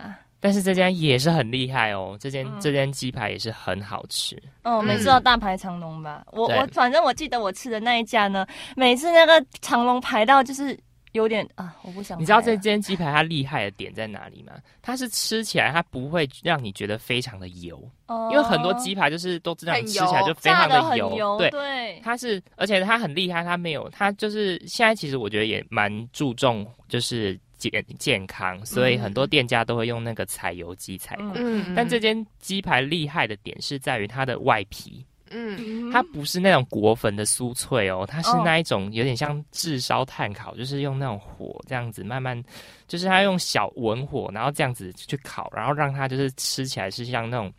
[0.43, 4.35] 但是这家也是很厉害哦，这间、嗯这间鸡排也是很好吃。
[4.63, 6.25] 哦，每次都大排长龙吧。
[6.31, 8.43] 我我反正我记得我吃的那一家呢，
[8.75, 10.75] 每次那个长龙排到就是
[11.13, 12.19] 有点啊，我不想。
[12.19, 14.53] 你知道这间鸡排它厉害的点在哪里吗？
[14.81, 21.49] 它是吃起来它不会让你觉得非常的油，哦因为很多鸡排就是都知道你吃起来就非常的油，油，对。
[21.49, 31.23] 对，它是，而且它很厉害，它没有，它就是现在其实我觉得也蛮注重就是健健康，所以很多店家都会用那个采油鸡采购。
[31.35, 35.91] 嗯嗯，但这间鸡排厉害的点是在于它的外皮，嗯。
[35.91, 38.41] 它不是那种果粉的酥脆哦，它是哦。
[38.45, 42.41] 那一种有点像炙烧炭烤，就是用那种火这样子慢慢，
[42.87, 47.51] 就是它用小文火，然后这样子去烤，然后让它就是吃起来是像那种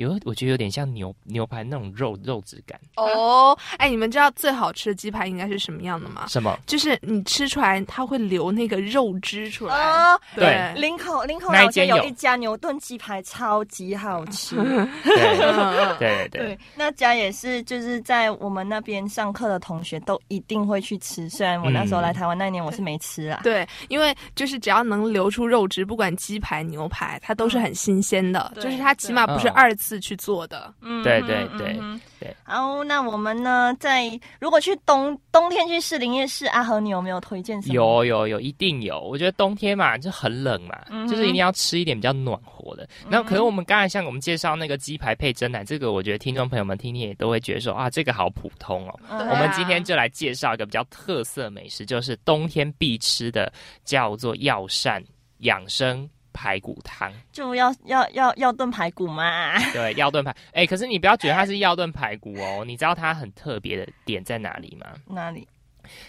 [0.00, 2.78] 有我觉得有点像牛牛排那种肉肉质感。
[2.96, 6.26] 哦，哎，你们知道最好吃的鸡排应该是什么样的吗？
[6.28, 6.58] 什么？
[6.66, 9.74] 就是你吃出来，它会流那个肉汁出来。
[9.74, 14.56] 哦，对林口林口那一老街有有一家牛顿鸡排超级好吃。
[15.04, 21.28] 对嗯对对对，那家也是，就是在我们那边上课的同学都一定会去吃。
[21.28, 23.40] 虽然我那时候来台湾那一年我是没吃啊。
[23.42, 30.72] 对，因为就是只要能流出肉汁，不管鸡排、牛排，它都是很新鲜的，就是它起码不是嗯二次去做的。
[30.82, 32.36] 嗯对对对嗯对。
[32.44, 37.74] 好，那我们呢，在如果去冬冬天去士林夜市，阿和你有没有推荐什么？
[37.74, 39.00] 有有有，一定有。
[39.00, 42.86] 我觉得冬天嘛，就很冷嘛，嗯就是一定要吃一点比较暖和的。
[43.08, 49.00] 然后，可是我们刚才像我们介绍那个鸡排配蒸奶，这个我觉得听众朋友们听听也都会觉得说啊，这个好普通哦。
[49.08, 53.50] 我们今天就来介绍一个比较特色美食，就是冬天必吃的，
[53.84, 55.02] 叫做药膳
[55.38, 59.58] 养生排骨汤，就要要要要炖排骨嘛。
[59.72, 60.34] 对，要炖排。
[60.52, 64.86] 哎，可是你不要觉得它是要炖排骨哦，你知道它很特别的点在哪里吗？
[65.06, 65.46] 哪里？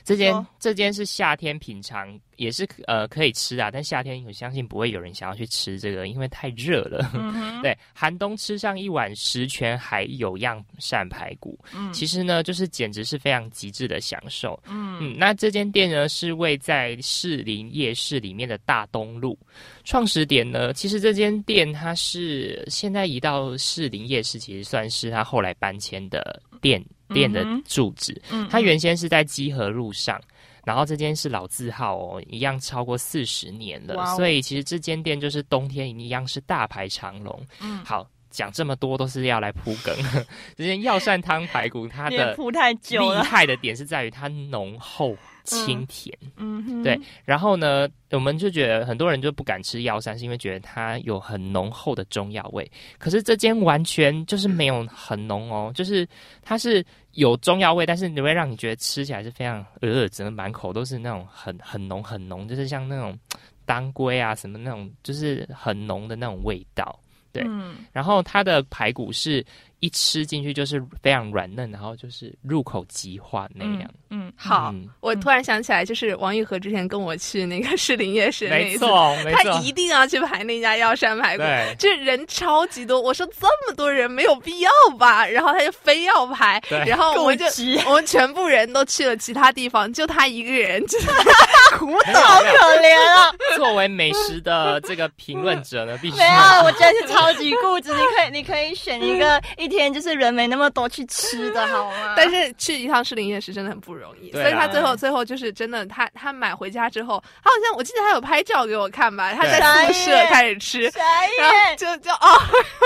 [0.03, 7.11] 这间这间是夏天品尝，也是呃可以吃啊，但夏天我相信不会有人想要去吃这个，因为太热了。
[7.13, 14.59] 嗯 对，寒冬吃上一碗十全还有样扇排骨，嗯其实呢，就是简直是非常极致的享受。
[14.67, 19.37] 嗯嗯，那这间店呢是位在士林夜市里面的大东路，
[19.83, 28.19] 创始点呢，其实这间店它是现在移到士林夜市，其实算是它后来搬迁的店店的住址。
[28.31, 30.21] 嗯它原先是在基河路上，
[30.63, 37.45] 然后这间是老字号哦，一样超过四十年了，所以其实这间店就是冬天一样是大排长龙。
[37.59, 39.95] 嗯好，讲这么多都是要来铺梗。
[40.57, 43.23] 这间药膳汤排骨，它的铺太久厉了。
[43.23, 46.17] 害的点是在于它浓厚清甜。
[46.37, 52.69] 嗯哼对，然后呢，我们就觉得很多人就不敢吃药膳，是因为觉得它有很浓厚的中药味。
[52.97, 56.07] 可是这间完全就是没有很浓哦，就是
[56.41, 63.17] 它是有中药味，但是你会让你觉得吃起来是非常呃，整个满口都是那种很很浓很浓，就是像那种
[63.65, 66.97] 当归啊什么那种，就是很浓的那种味道。
[67.31, 67.43] 对。
[67.47, 67.77] 嗯。
[67.91, 69.45] 然后它的排骨是
[69.81, 73.91] 一吃进去就是非常软嫩，然后就是入口即化那样。
[74.09, 78.85] 嗯，好，嗯我突然想起来，就是王玉和之前跟我去那个士林夜市那一次，
[79.25, 81.43] 没错，他，一定要去排那家药膳排骨。
[81.43, 91.07] 对这人超级多，我说这么多人没有必要吧，然后他就非要排，然后我们就急我们全部人都去了其他地方，就他一个人就是
[91.77, 92.41] 苦没有恼。
[92.41, 93.31] 没有可怜啊！
[93.55, 97.91] 作为美食的这个评论者呢，必须没有，我真的是超级固执。
[97.93, 102.13] 你可以，你可以选一个一天就是人没那么多去吃的好吗？
[102.17, 110.99] 但是去一趟士林夜市真的很不容易，所以他最后最后就是真的，他他买回家之后，他好像我记得他有拍照给我看吧，他在宿舍开始吃，傻
[111.39, 111.55] 然后。
[111.77, 112.27] 就就哦，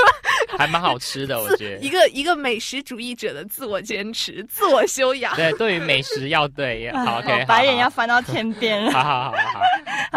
[0.57, 1.89] 还蛮好吃的，我觉得一。
[1.89, 5.33] 个一个美食主义者的自我坚持、自我修养。
[5.35, 8.91] 对，对于美食要对， 好 OK，好白眼要翻到天边了。
[8.91, 9.59] 好好好好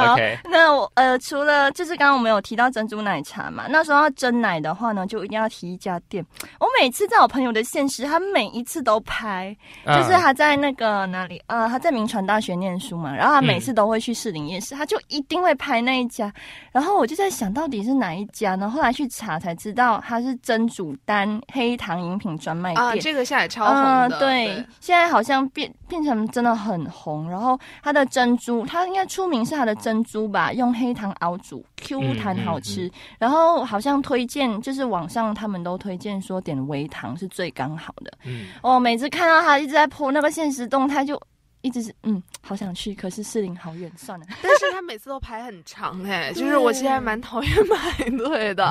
[0.06, 6.24] 好那我呃，除了就是刚刚我们有提到珍珠奶茶嘛，那时候要蒸奶的话呢，就一定要提一家店。
[6.60, 16.32] 我每次在我朋友的现实，他每一次都拍，就是嗯他在那个哪里呃，他在民传大学念书嘛，然后他每嗯次都会去士林夜市，他就一定会拍那一家。
[16.72, 18.68] 然后我就在想到底是哪一家呢？
[18.68, 22.84] 后来去查才知道，它是真煮丹黑糖饮品专卖店。
[22.84, 24.46] 啊，这个现在超红的，对，
[24.80, 27.28] 现在好像变变成真的很红。
[27.30, 32.86] 然后它的珍珠，它应该出名是它的珍珠吧，用黑糖熬煮，Q 弹好吃。
[32.86, 38.12] 嗯然后好像推荐，就是网上他们都推荐说点微糖是最刚好的。
[38.24, 41.20] 嗯，我每次看到他一直在播那个现实动态，就
[41.68, 44.24] 一直是嗯，好想去，可是士林好远，算了。
[44.42, 48.64] 但是他每次都排很长哎、就是我现在蛮讨厌排队的。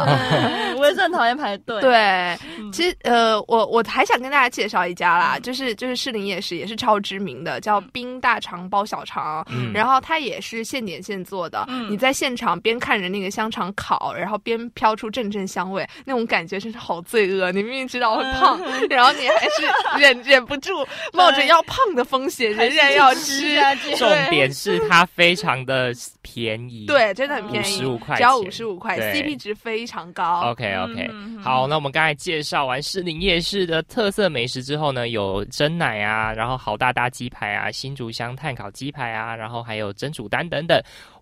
[0.75, 1.79] 我也是很讨厌排队。
[1.81, 9.45] 对，嗯其实呃，我我还想跟大家介绍一家啦，就是就是士林夜市也是超知名的，叫冰大肠包小肠。
[9.51, 17.51] 嗯然后它也是现点现做的，嗯你在现场边看着那个香肠烤，然后边飘出阵阵香味，那种感觉真是好罪恶。
[17.51, 20.71] 你明明知道会胖，然后你还是忍忍不住，
[21.13, 23.55] 冒着要胖的风险，仍然要吃。
[23.55, 23.95] 下去。
[23.95, 30.51] 重点是它非常的便宜，对，真的很便宜，十五块只要五十五块，CP 值非常高。
[30.51, 40.79] OK OK，、嗯好，那我们刚才介绍完士林夜市的特色美食之后呢，有蒸奶啊，然后好大大鸡排啊，新竹香炭烤鸡排啊，然后还有蒸煮蛋等等。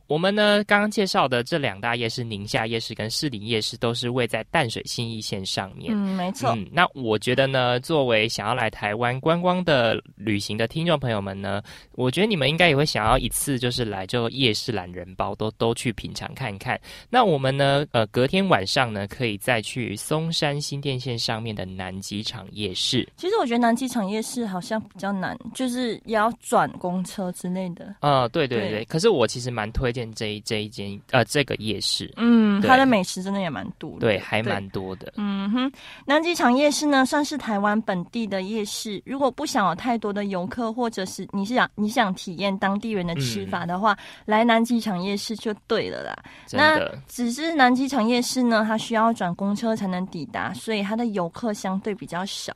[0.08, 5.92] 我们呢刚刚介绍的这两大夜市，宁夏夜市跟士林夜市，都是位在淡水新义线上面。
[5.94, 6.52] 嗯，没错。
[6.52, 11.62] 嗯，那我觉得呢，作为想要来台湾观光的旅行的听众朋友们呢，
[11.94, 16.80] 我觉得你们应该也会想要一次就是来就夜市懒人包都都去品尝看看。
[17.10, 23.08] 那我们呢，呃，隔天晚上呢，可以再去松山新店线上面的南机场夜市。
[23.18, 27.96] 其实我觉得南机场夜市好像比较难，就是也要转公车之类的。
[28.02, 34.00] 呃，对对对，对可是我其实蛮推荐这一这一间呃这个夜市，嗯，它的美食真的也蛮多的。
[34.00, 35.14] 对，还蛮多的。
[35.16, 35.72] 嗯哼，
[36.06, 39.02] 南机场夜市呢，算是台湾本地的夜市。
[39.06, 46.14] 如果不想有太多的游客，或者是你是想你想体验当地人的吃法的话，来南机场夜市就对了啦。
[46.52, 52.54] 那，只是南机场夜市呢，它需要转公车才能抵达，所以它的游客相对比较少。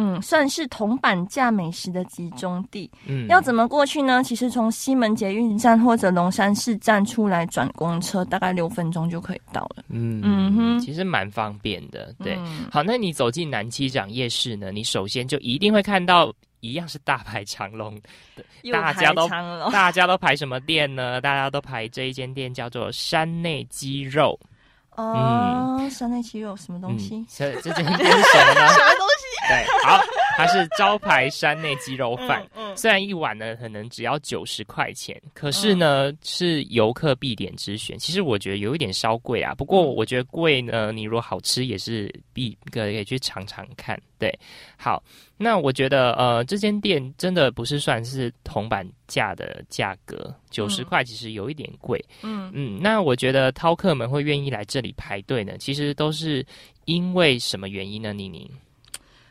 [0.00, 2.88] 嗯，算是铜板价美食的集中地。
[3.06, 4.22] 嗯要怎么过去呢？
[4.22, 9.82] 其实从西门捷运站或者龙山市站出来转公车，大概六分钟就可以到了。
[9.88, 12.36] 嗯嗯哼其实蛮方便的，对。
[12.36, 18.00] 嗯好，那你走进南机长夜市呢，你首先就一定会看到一样是大排长龙，
[18.62, 19.28] 又大家都
[19.72, 21.20] 大家都排什么店呢？
[21.20, 24.38] 大家都排这一间店叫做山内鸡肉。
[25.02, 28.68] 哦，山内鸡肉什么东西 这？，这这是什么呢？
[28.68, 29.48] 什么东西？
[29.48, 30.00] 对，好，
[30.36, 32.44] 它是招牌山内鸡肉饭。
[32.56, 37.98] 嗯虽然一碗呢可能只要九十块钱，可是呢、是游客必点之选。
[37.98, 44.00] 其实我觉得有一点稍贵啊，不过我觉得贵呢，你如果好吃也是必可以去尝尝看。
[44.16, 44.32] 对，
[44.76, 45.02] 好，
[45.38, 52.04] 那我觉得呃这间店真的不是算是铜板价的价格，九十块其实有一点贵。
[52.22, 56.44] 嗯嗯，那我觉得饕客们会愿意来这里排队呢，其实都是
[56.84, 58.12] 因为什么原因呢？
[58.12, 58.50] 妮妮？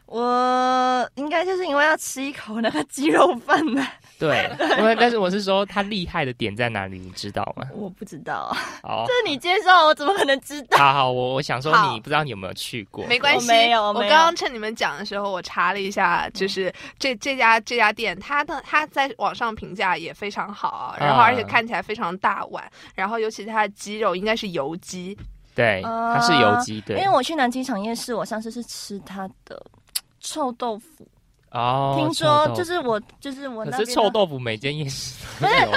[0.07, 7.67] 我应该就是因为要吃一口那个鸡肉饭吧， 对，因为但是我是说他厉害的点在哪里，你知道吗？
[7.73, 10.77] 我不知道，哦，这你介绍，我怎么可能知道？
[10.77, 13.05] 好好，我我想说你不知道你有没有去过？
[13.05, 22.63] 没关系，我刚刚趁你们讲的时候，我查了一下，就是这这家这家店，它的它在网上评价也非常好，然后啊而且看起来非常大碗，
[22.95, 25.17] 然后尤其它的鸡肉应该是油鸡，
[25.53, 26.95] 对，它是油鸡，对。
[26.97, 29.61] 因为，我去南机场夜市，我上次是吃它的
[30.29, 31.07] 臭豆腐，
[31.51, 35.69] 哦，听说就是我就是我那可是臭豆腐每间夜市不是，可是，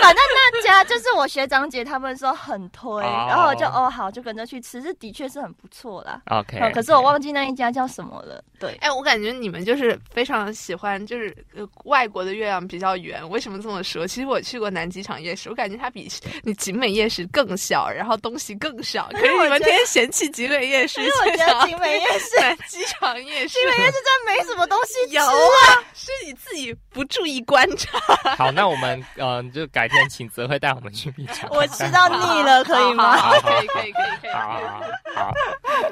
[0.00, 6.22] 反正那家就是我学长姐他们说很推，哦然后我就哦好就跟着去吃，是的确是很不错啦。
[6.26, 8.42] OK，哦可是我忘记那一家叫什么了。
[8.58, 13.28] 对，哎，我感觉你们就是非常喜欢，就是呃外国的月亮比较圆。
[13.30, 14.06] 为什么这么说？
[14.06, 16.08] 其实我去过南机场夜市，我感觉它比
[16.42, 19.08] 你景美夜市更小，然后东西更少。
[19.12, 27.98] 可是你们天天嫌弃景美夜市，因为我觉得景美夜市 南机场夜市，景美夜市真没什么东西吃有啊，是你自己不注意观察。
[28.36, 31.48] 好，那我们呃就改天请泽辉带我们去品尝。
[31.50, 33.16] 我吃到腻了，可以吗？
[33.40, 34.32] 可以，可以，可以，可以。
[34.32, 34.80] 好好
[35.14, 35.34] 好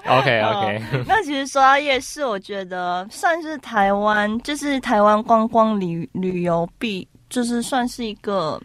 [0.05, 8.61] 好，OK OK，哦那其实说到夜市，我觉得算是台湾，就是台湾观光旅旅游必，就是算是一个，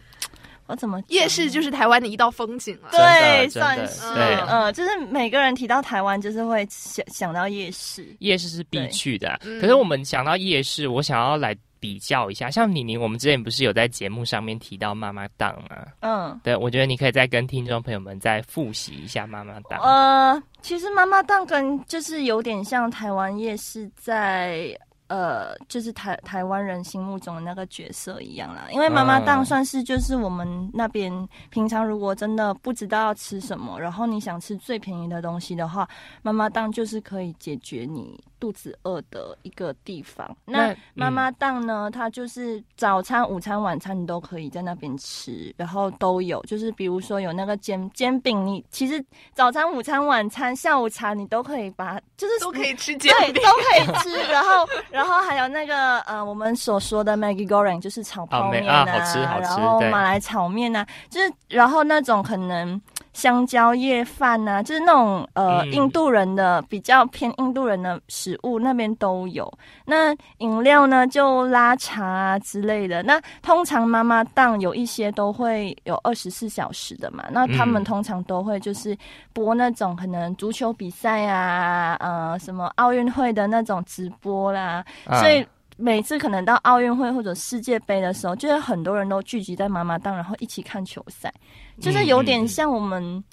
[0.72, 2.88] 我怎么夜市就是台湾的一道风景了。
[2.90, 8.16] 真的对，算是对呃，就是每个人提到台湾，就是会想想到夜市。
[8.20, 15.76] 夜市是必去的可是我们想到夜市，我想要来比较一下，像妮妮，我们之前不是有在节目上面提到妈妈档吗？
[16.00, 19.78] 嗯，对，我觉得你可以再跟听众朋友们再复习一下妈妈档。
[19.82, 24.74] 呃，其实妈妈档跟就是有点像台湾夜市在。
[25.12, 31.12] 呃，就是台台湾人心目中的那个角色一样啦，因为妈妈档嗯算是就是我们那边
[31.50, 35.86] 平常如果真的不知道要吃什么，然后你想吃最便宜的东西的话，
[36.22, 40.34] 妈妈档就是可以解决你肚子饿的一个地方。
[40.46, 49.04] 那那妈妈档呢，它就是早餐、午餐、晚餐你都可以在那边吃，然后都有，就是比如说有那个煎煎饼，你其实
[49.34, 53.50] 早餐、午餐、晚餐、下午茶你都可以把，就是都可以吃煎对，饼都。
[53.62, 54.10] 可以吃。
[54.30, 62.80] 然后，然 后还有那个呃，我们所说的 Maggie Goreng 就是炒泡面啊啊好吃好吃然后马来炒面啊，就是然后那种可能
[63.12, 69.52] 香蕉叶饭啊，就是那种呃、嗯印度人的比较偏印度人的食物那边都有。
[69.84, 73.02] 那饮料呢，就拉茶啊之类的。
[73.02, 78.96] 那通常妈妈档有一些都会有二十四小时的嘛，那他们嗯通常都会就是
[79.32, 85.46] 播那种可能足球比赛啊，呃，什么奥运会的那种直播啦，啊所以。
[85.82, 91.32] 每次可能到奥运会或者世界杯的时候，就是很多人都聚集在妈妈档，然后一起看球赛，
[91.80, 93.24] 就是有点像我们，嗯，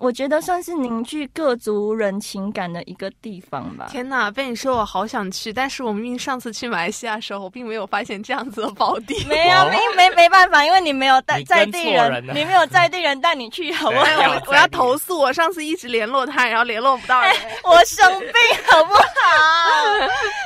[0.00, 3.86] 我觉得算是凝聚各族人情感的一个地方吧。
[3.90, 9.22] 天哪，被你说我好想去，但是我明明上次去马来西亚的时候，我并没有发现这样子的宝地。
[9.26, 14.04] 没有，没没没办法，因为你没有带在地人，你没有在地人带你去，好不好？
[14.04, 17.30] 我我要投诉，我上次一直联络他，然后联络不到人。
[17.64, 18.30] 我生病，
[18.66, 19.02] 好不好？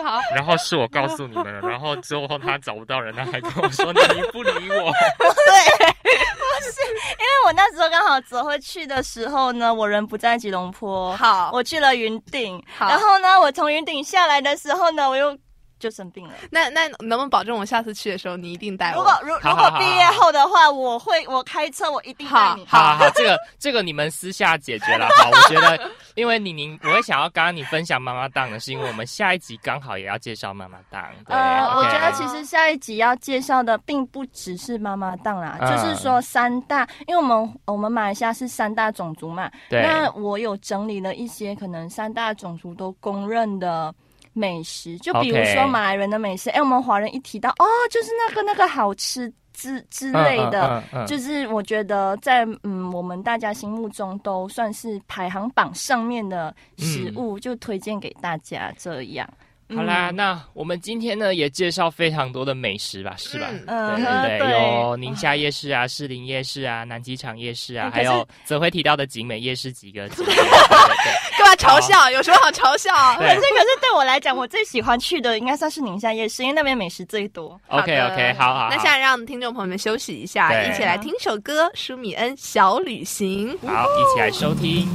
[0.10, 4.00] 好，然后是我告诉你们，然后之后他找不到人，他还跟我说你
[4.32, 4.92] 不理我。
[6.64, 11.50] 因为我那时候刚好泽会去的时候呢，我人不在吉隆坡，好。
[11.52, 12.88] 我去了云顶，好。
[12.88, 15.36] 然后呢，我从云顶下来的时候呢，我又
[15.78, 16.34] 就生病了。
[16.50, 18.98] 那那能不能保证我下次去的时候你一定带我？
[18.98, 22.64] 如果如如果毕业后的话，我会我开车，我一定带你。
[22.66, 25.08] 好好好，这个 这个你们私下解决了。
[25.16, 31.06] 好，我觉得，因为你您我会想要刚刚你分享妈妈档的，是因为我们下一集刚好也要介绍妈妈档。
[31.26, 43.94] 对，呃，我觉得其实下一集要介绍的并不只是妈妈档啦，嗯就是说三大，因为我们我们马来西亚是三大种族嘛，对那我有整理了一些可能三大种族都公认的
[44.34, 50.68] 美食，就比如说马来人的美食，哎、我们华人一提到哦，就是那个那个好吃之之类的。
[50.68, 59.28] 嗯嗯嗯就是我觉得在嗯我们大家心目中都算是排行榜上面的食物，就推荐给大家这样。
[59.74, 63.48] 好啦，那我们今天呢也介绍非常多的美食吧，是吧？
[63.66, 63.96] 嗯。
[64.38, 70.06] 对有宁夏夜市啊、士林夜市啊、南机场夜市啊， 还有则会提到的景美夜市几个
[71.56, 72.10] 嘲笑？
[72.10, 72.92] 有什么好嘲笑？
[73.18, 77.60] 对可是可是对我来讲，我最喜欢去的应该算是宁夏夜市，因为那边美食最多。
[77.68, 78.68] OK OK，好好好。
[78.70, 83.56] 那现在让听众朋友们休息一下，一起来听首歌《舒米恩小旅行》。
[83.68, 84.88] 好，一起来收听。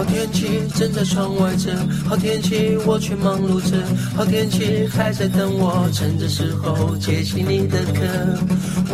[0.00, 1.70] 好天气正在窗外着，
[2.08, 3.76] 好天气我却忙碌着，
[4.16, 8.00] 好天气还在等我，趁着时候接起你的歌。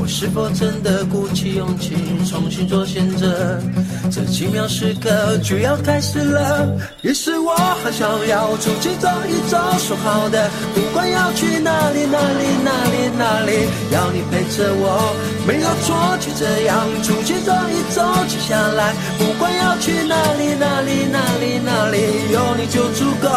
[0.01, 1.95] 我是否真的鼓起勇气
[2.29, 3.63] 重新做选择？
[4.11, 6.77] 这奇妙时刻就要开始了。
[7.03, 7.55] 于是我
[7.85, 13.53] 很想要出去走一走，说好的，不管要去哪里哪里哪里哪里，
[13.93, 15.15] 要你陪着我，
[15.47, 21.97] 没有错，就这样出去走一走，接下来不管要去哪里哪里哪里哪里，
[22.33, 23.29] 有你就足够。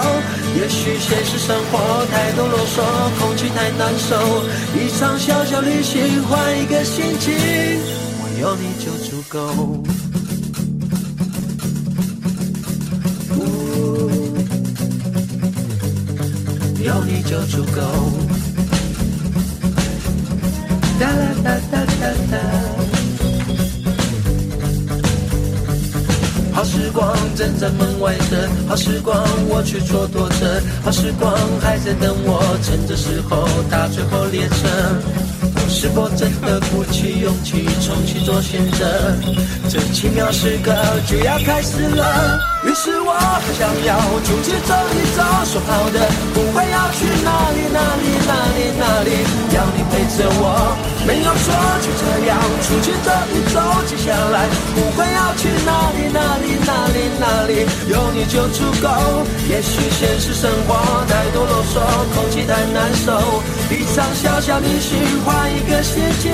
[0.56, 2.82] 也许现实生活太多啰嗦，
[3.20, 4.16] 空气太难受，
[4.76, 7.34] 一场小小旅行换一个心情，
[8.22, 9.38] 我有你就足够。
[16.82, 17.82] 有你就足够。
[21.00, 22.69] 哒啦哒哒哒哒。
[26.60, 34.68] 好时光正在门外等，好时光我却蹉跎着，好时光还在等我，趁着时候搭最后列车。
[35.56, 39.16] 我是否真的鼓起勇气重新做选择？
[39.70, 40.76] 这奇妙时刻
[41.08, 42.49] 就要开始了。
[42.62, 43.96] 于是我很想要
[44.28, 46.00] 出去走一走，说好的
[46.34, 49.10] 不管要去哪里哪里哪里哪里，
[49.56, 50.76] 要你陪着我，
[51.08, 52.36] 没有错，就这样
[52.68, 53.64] 出去走一走。
[53.88, 54.44] 接下来
[54.76, 58.88] 不管要去哪里哪里哪里哪里，有你就足够。
[59.48, 60.76] 也许现实生活
[61.08, 61.80] 太多啰嗦，
[62.14, 63.42] 空气太难受，
[63.72, 66.30] 一场小小旅行换一个心情，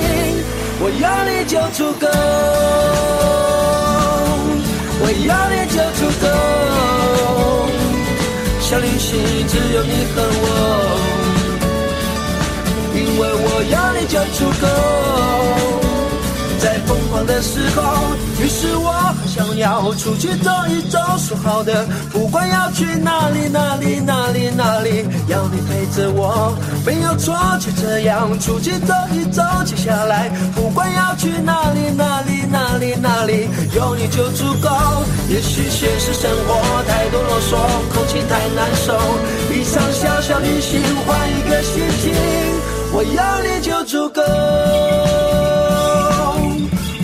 [0.80, 2.75] 我有你就足够。
[9.48, 10.44] 只有你和我，
[12.94, 14.66] 因为我有你就足够。
[16.58, 17.80] 在疯狂的时候，
[18.42, 29.42] 于是我想要出去走一走，说好的，不管要去哪里哪里哪里哪里，要你陪着我，没有错，就这样出去走一走。
[29.64, 34.68] 接下来不管要去哪里哪里哪里哪里，有你就足够。
[35.28, 37.52] 也许现实生活太多啰嗦，
[37.92, 38.94] 空气太难受，
[39.52, 42.14] 一场小小旅行换一个心情，
[42.94, 44.22] 我要你就足够。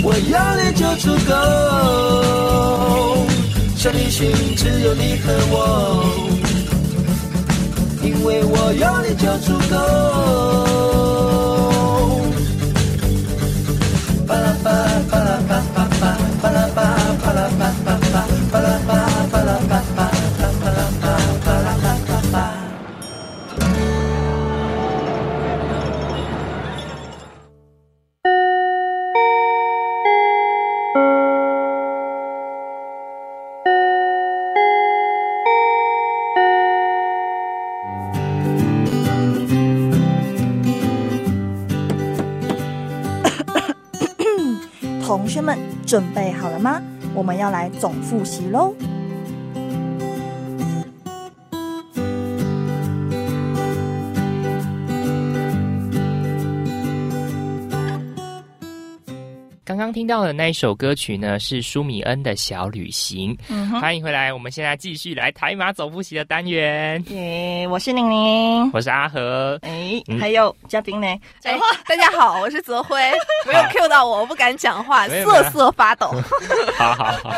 [0.04, 1.32] 我要你就足够，
[3.76, 4.20] 小旅行
[4.56, 5.56] 只有你和我，
[8.02, 10.81] 因为我有你就足够。
[45.32, 46.78] 同学们准备好了吗？
[47.14, 48.74] 我们要来总复习喽。
[59.64, 63.36] 刚刚听到的那一首歌曲呢，是舒米恩的小旅行。
[63.48, 67.02] 嗯，欢迎回来，我们现在继续来台马总复习的单元。
[67.10, 68.68] 耶，我是宁宁。
[68.72, 71.06] 我是阿和，哎嗯，还有嘉宾呢？
[71.44, 71.56] 哎，
[71.86, 73.00] 大家好，我是泽辉，
[73.46, 76.08] 没有 Q 到我，我不敢讲话，瑟瑟发抖。
[76.76, 77.30] 好好好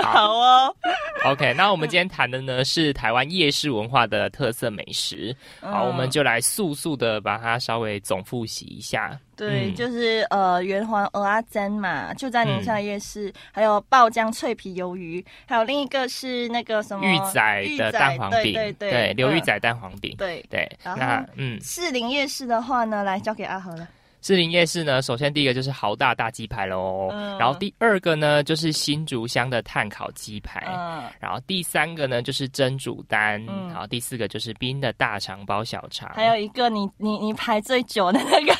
[0.00, 0.76] 好哦。
[1.24, 1.52] ，OK。
[1.54, 5.34] 那我们今天谈的呢是台湾夜市文化的特色美食。
[5.60, 9.18] 好，嗯我们就来速速的把它稍微总复习一下。
[9.36, 9.74] 对，嗯。
[9.74, 20.44] 就是呃圆环鹅阿珍嘛，就在宁夏夜市，还有爆浆脆皮鱿鱼，还有另一个是那个什么玉仔的蛋黄饼，对对对，刘玉嗯仔蛋黄饼，对。
[20.48, 20.70] 对。
[20.84, 23.88] 那嗯，士林夜市的话呢，来交给阿和了。
[24.22, 27.36] 士林夜市呢，首先第一个就是豪大大鸡排喽，嗯。
[27.36, 33.68] 然后第二个呢就是新竹香的炭烤鸡排，嗯，然后第三个呢就是蒸煮蛋，嗯。
[33.68, 38.54] 然后第四个就是冰的大肠包小肠，还有一个你你你排最久的那个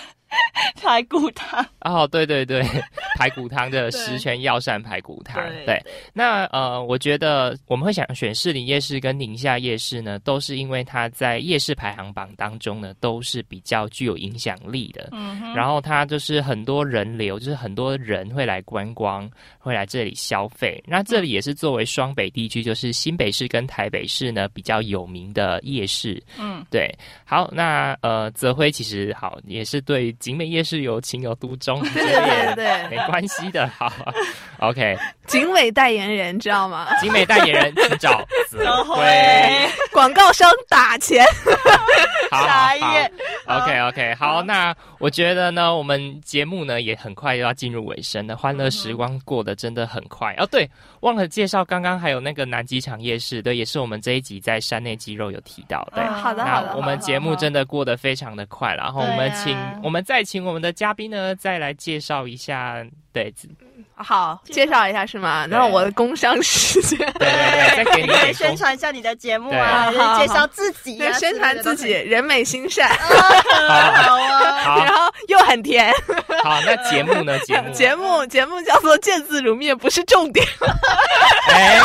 [0.80, 2.62] 排骨汤，哦，对对对，
[3.18, 5.42] 排骨汤的十全药膳排骨汤。
[5.44, 5.82] 对对，
[6.12, 15.08] 那呃，我觉得我们会想选士林夜市跟宁夏夜市呢，都是因为它在夜市排行榜当中呢，都是比较具有影响力的。
[15.12, 19.28] 嗯哼，然后它就是很多人流，就是很多人会来观光，
[19.58, 20.82] 会来这里消费。
[20.86, 26.22] 那这里也是作为双北地区，就是新北市跟台北市呢比较有名的夜市。
[26.38, 26.92] 嗯，对，
[27.24, 33.68] 好，那呃，泽辉其实好也是对景美夜市有情有独钟，这对也对对没关系的。
[33.76, 33.92] 好
[34.58, 36.88] ，OK，警美代言人知道吗？
[37.00, 38.24] 警美代言人请找
[39.92, 41.24] 广告商打钱。
[42.30, 42.48] 好
[43.46, 50.34] ，OK OK，好，那我觉得呢，我们节目呢也很快又要进入尾声了，欢乐时光过得真的很快。
[50.38, 50.68] 哦，对，
[51.00, 56.02] 忘了介绍，刚刚还有那个南机场夜市，对，也是我们这一集在山内肌肉有提到的。
[56.02, 63.32] 嗯好的好的那我们节目真的过得非常的快，然后我们请、我们再请请我们的嘉宾呢，再来介绍一下，对，
[63.96, 65.46] 好，介绍一下是吗？
[65.48, 66.98] 那我的工商时间。
[66.98, 75.92] 对对对，再给你宣传一下你的节目啊，介绍自己对啊，，宣传自己，人美心善， 好啊，好然后又很甜。
[76.42, 77.38] 好，那节目呢？
[77.46, 80.44] 节目节目节目叫做“见字如面”，不是重点。
[81.48, 81.80] 哎，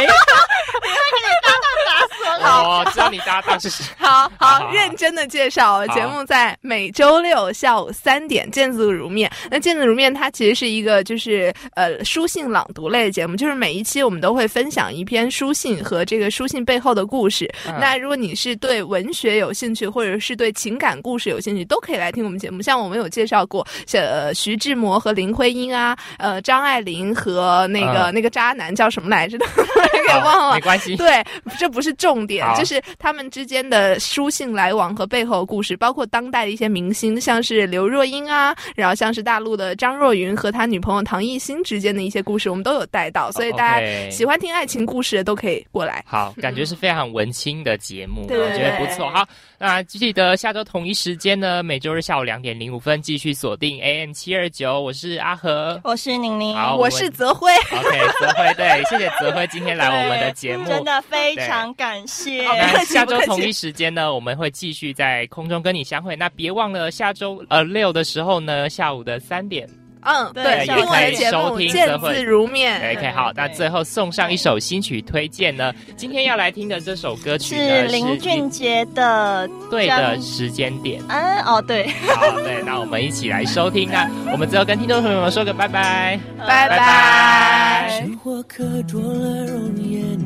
[2.41, 3.85] 好我知道你搭档是谁。
[3.97, 5.85] 好好好好，认真的介绍。
[5.87, 9.29] 节目在每周六下午三点，见字如面。
[9.49, 17.49] 那见字如面，它其实是一个就是呃书信朗读类的节目，就是每一期我们都会分享一篇书信和这个书信背后的故事。
[17.67, 22.61] 嗯那如果你是对文学有兴趣，或者是对情感故事有兴趣，都可以来听我们节目。
[22.61, 29.45] 像我们有介绍过，像呃徐志摩和林徽因啊，呃张爱玲和那个、嗯那个渣男叫什么来着的，
[30.07, 30.61] 给忘了没。
[30.61, 30.95] 关系。
[30.97, 31.23] 对，
[31.57, 46.03] 这不是重点，就是他们之间的书信来往和背后的故事，包括当代的一些明星，像是刘若英啊，然后像是大陆的张若昀和他女朋友唐艺昕之间的一些故事，我们都有带到，所以大家喜欢听爱情故事的都可以过来。
[46.07, 49.07] 好， 感觉是非常文青的节目，对我觉得不错。
[49.11, 49.23] 好，
[49.59, 55.79] 那记得下周同一时间呢，每周日下午两点零五分继续锁定 AM 七二九，我是阿和。
[55.83, 60.67] 我是宁宁，好我是泽辉， OK，泽辉，对，谢谢泽辉今天来我们的节目。
[60.67, 62.43] 真的非常感谢。
[62.85, 66.15] 下周同一时间呢，我们会继续在空中跟你相会。
[66.15, 69.69] 那别忘了下周呃六的时候呢，下午的三点
[70.01, 72.79] 嗯，对对，也可以收听《见字如面》。
[72.97, 75.73] OK，好，那最后送上一首新曲推荐呢。
[75.97, 81.01] 今天要来听的这首歌曲是林俊杰的对的将时间点。
[81.09, 83.89] 嗯，哦对，好，对，那我们一起来收听。
[83.91, 86.19] 那 我们最后跟听众朋友们说个拜拜。
[86.37, 87.99] 拜拜拜。
[87.99, 90.17] 生活刻着了容颜，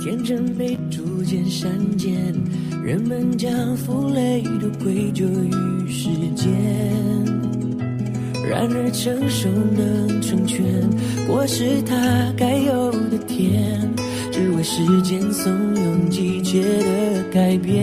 [0.00, 2.12] 天真被逐渐删减，
[2.82, 7.47] 人们将负累都归咎于时间。
[8.48, 10.64] 然而成熟能成全，
[11.26, 13.78] 果实它该有的甜，
[14.32, 17.76] 只为时间怂恿季节的改变。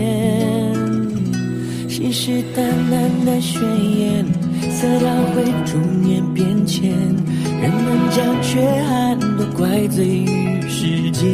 [1.88, 2.60] 信誓旦
[2.90, 3.62] 旦的宣
[3.98, 4.24] 言，
[4.70, 11.32] 色调会逐年变迁，人们将缺憾都怪罪于时间。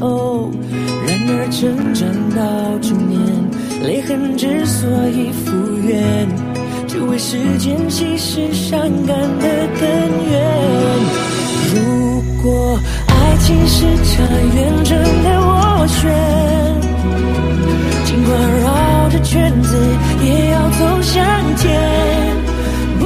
[0.00, 0.50] 哦，
[1.06, 3.20] 然而成长到中年，
[3.82, 5.52] 泪痕之所以复
[5.86, 6.26] 原，
[6.96, 9.44] 只为时间稀释伤感的
[9.78, 9.86] 根
[10.30, 10.34] 源。
[11.74, 16.10] 如果爱情是场远征的斡旋。
[18.06, 18.32] 尽管
[18.62, 19.76] 绕着圈子，
[20.24, 21.22] 也要走向
[21.56, 21.68] 前。
[22.98, 23.04] 不